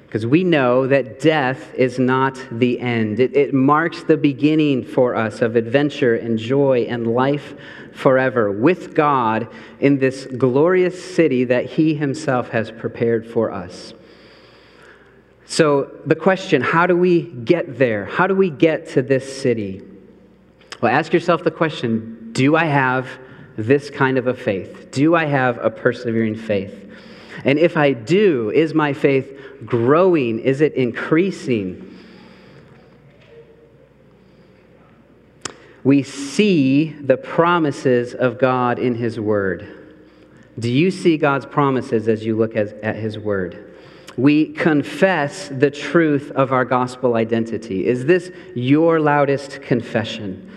Because 0.05 0.25
we 0.25 0.45
know 0.45 0.87
that 0.87 1.19
death 1.19 1.73
is 1.73 1.99
not 1.99 2.41
the 2.49 2.79
end. 2.79 3.19
It, 3.19 3.35
it, 3.35 3.53
marks 3.53 4.03
the 4.03 4.15
beginning 4.15 4.85
for 4.85 5.13
us 5.13 5.41
of 5.41 5.57
adventure 5.57 6.15
and 6.15 6.39
joy 6.39 6.85
and 6.87 7.13
life 7.13 7.53
forever 7.91 8.49
with 8.49 8.95
God 8.95 9.49
in 9.81 9.99
this 9.99 10.25
glorious 10.25 11.15
city 11.15 11.43
that 11.45 11.65
He 11.65 11.95
Himself 11.95 12.49
has 12.49 12.71
prepared 12.71 13.27
for 13.29 13.51
us. 13.51 13.93
So, 15.45 15.91
the 16.05 16.15
question 16.15 16.61
how 16.61 16.87
do 16.87 16.95
we 16.95 17.23
get 17.23 17.77
there? 17.77 18.05
How 18.05 18.25
do 18.25 18.35
we 18.35 18.49
get 18.49 18.87
to 18.89 19.01
this 19.01 19.41
city? 19.41 19.81
Well, 20.81 20.95
ask 20.95 21.11
yourself 21.11 21.43
the 21.43 21.51
question 21.51 22.29
do 22.31 22.55
I 22.55 22.65
have 22.65 23.09
this 23.57 23.89
kind 23.89 24.17
of 24.17 24.27
a 24.27 24.33
faith? 24.33 24.91
Do 24.91 25.15
I 25.15 25.25
have 25.25 25.57
a 25.57 25.69
persevering 25.69 26.35
faith? 26.35 26.85
And 27.45 27.59
if 27.59 27.77
I 27.77 27.93
do, 27.93 28.49
is 28.49 28.73
my 28.73 28.91
faith 28.91 29.39
growing? 29.65 30.39
Is 30.39 30.61
it 30.61 30.73
increasing? 30.73 31.95
We 35.83 36.01
see 36.01 36.89
the 36.89 37.17
promises 37.17 38.15
of 38.15 38.39
God 38.39 38.79
in 38.79 38.95
His 38.95 39.19
Word. 39.19 39.71
Do 40.57 40.71
you 40.71 40.89
see 40.89 41.17
God's 41.17 41.45
promises 41.45 42.07
as 42.07 42.25
you 42.25 42.35
look 42.35 42.55
at 42.55 42.95
His 42.95 43.19
Word? 43.19 43.75
We 44.17 44.47
confess 44.47 45.49
the 45.49 45.69
truth 45.69 46.31
of 46.31 46.51
our 46.51 46.65
gospel 46.65 47.15
identity. 47.15 47.85
Is 47.85 48.05
this 48.05 48.31
your 48.55 48.99
loudest 48.99 49.61
confession? 49.61 50.51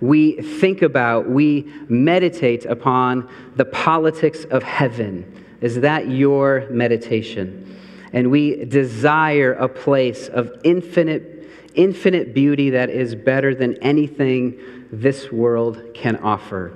We 0.00 0.40
think 0.40 0.82
about, 0.82 1.28
we 1.28 1.72
meditate 1.88 2.64
upon 2.66 3.28
the 3.56 3.64
politics 3.64 4.44
of 4.44 4.62
heaven 4.62 5.46
is 5.60 5.80
that 5.80 6.08
your 6.08 6.66
meditation? 6.70 7.76
And 8.12 8.30
we 8.30 8.64
desire 8.64 9.52
a 9.52 9.68
place 9.68 10.28
of 10.28 10.52
infinite, 10.64 11.50
infinite 11.74 12.34
beauty 12.34 12.70
that 12.70 12.90
is 12.90 13.14
better 13.14 13.54
than 13.54 13.76
anything 13.82 14.86
this 14.90 15.30
world 15.30 15.82
can 15.94 16.16
offer. 16.16 16.72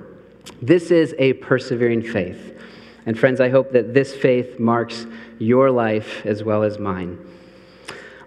This 0.61 0.91
is 0.91 1.15
a 1.17 1.33
persevering 1.33 2.03
faith. 2.03 2.59
And 3.05 3.17
friends, 3.17 3.41
I 3.41 3.49
hope 3.49 3.71
that 3.71 3.93
this 3.93 4.15
faith 4.15 4.59
marks 4.59 5.05
your 5.39 5.71
life 5.71 6.25
as 6.25 6.43
well 6.43 6.63
as 6.63 6.77
mine. 6.77 7.19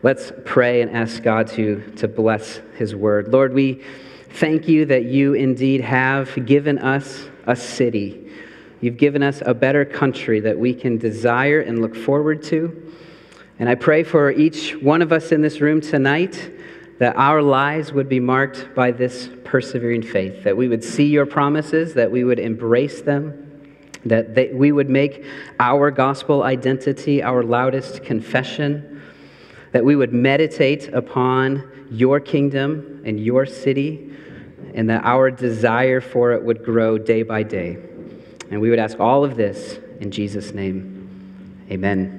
Let's 0.02 0.32
pray 0.44 0.82
and 0.82 0.90
ask 0.90 1.22
God 1.22 1.48
to, 1.48 1.80
to 1.96 2.08
bless 2.08 2.60
his 2.76 2.94
word. 2.94 3.28
Lord, 3.28 3.54
we 3.54 3.82
thank 4.30 4.68
you 4.68 4.84
that 4.86 5.04
you 5.04 5.34
indeed 5.34 5.80
have 5.80 6.46
given 6.46 6.78
us 6.78 7.28
a 7.46 7.56
city 7.56 8.25
You've 8.80 8.98
given 8.98 9.22
us 9.22 9.42
a 9.44 9.54
better 9.54 9.84
country 9.84 10.40
that 10.40 10.58
we 10.58 10.74
can 10.74 10.98
desire 10.98 11.60
and 11.60 11.80
look 11.80 11.96
forward 11.96 12.42
to. 12.44 12.92
And 13.58 13.68
I 13.68 13.74
pray 13.74 14.02
for 14.02 14.30
each 14.30 14.72
one 14.72 15.00
of 15.00 15.12
us 15.12 15.32
in 15.32 15.40
this 15.40 15.60
room 15.60 15.80
tonight 15.80 16.52
that 16.98 17.16
our 17.16 17.42
lives 17.42 17.92
would 17.92 18.08
be 18.08 18.20
marked 18.20 18.74
by 18.74 18.90
this 18.90 19.30
persevering 19.44 20.02
faith, 20.02 20.44
that 20.44 20.56
we 20.56 20.68
would 20.68 20.84
see 20.84 21.06
your 21.06 21.26
promises, 21.26 21.94
that 21.94 22.10
we 22.10 22.24
would 22.24 22.38
embrace 22.38 23.02
them, 23.02 23.42
that 24.04 24.34
they, 24.34 24.48
we 24.48 24.72
would 24.72 24.88
make 24.88 25.24
our 25.58 25.90
gospel 25.90 26.42
identity 26.42 27.22
our 27.22 27.42
loudest 27.42 28.02
confession, 28.02 29.02
that 29.72 29.84
we 29.84 29.96
would 29.96 30.12
meditate 30.12 30.88
upon 30.88 31.88
your 31.90 32.20
kingdom 32.20 33.02
and 33.04 33.20
your 33.20 33.46
city, 33.46 34.10
and 34.74 34.88
that 34.90 35.04
our 35.04 35.30
desire 35.30 36.00
for 36.00 36.32
it 36.32 36.42
would 36.42 36.64
grow 36.64 36.98
day 36.98 37.22
by 37.22 37.42
day. 37.42 37.78
And 38.50 38.60
we 38.60 38.70
would 38.70 38.78
ask 38.78 39.00
all 39.00 39.24
of 39.24 39.36
this 39.36 39.78
in 40.00 40.10
Jesus' 40.10 40.52
name. 40.52 41.66
Amen. 41.70 42.15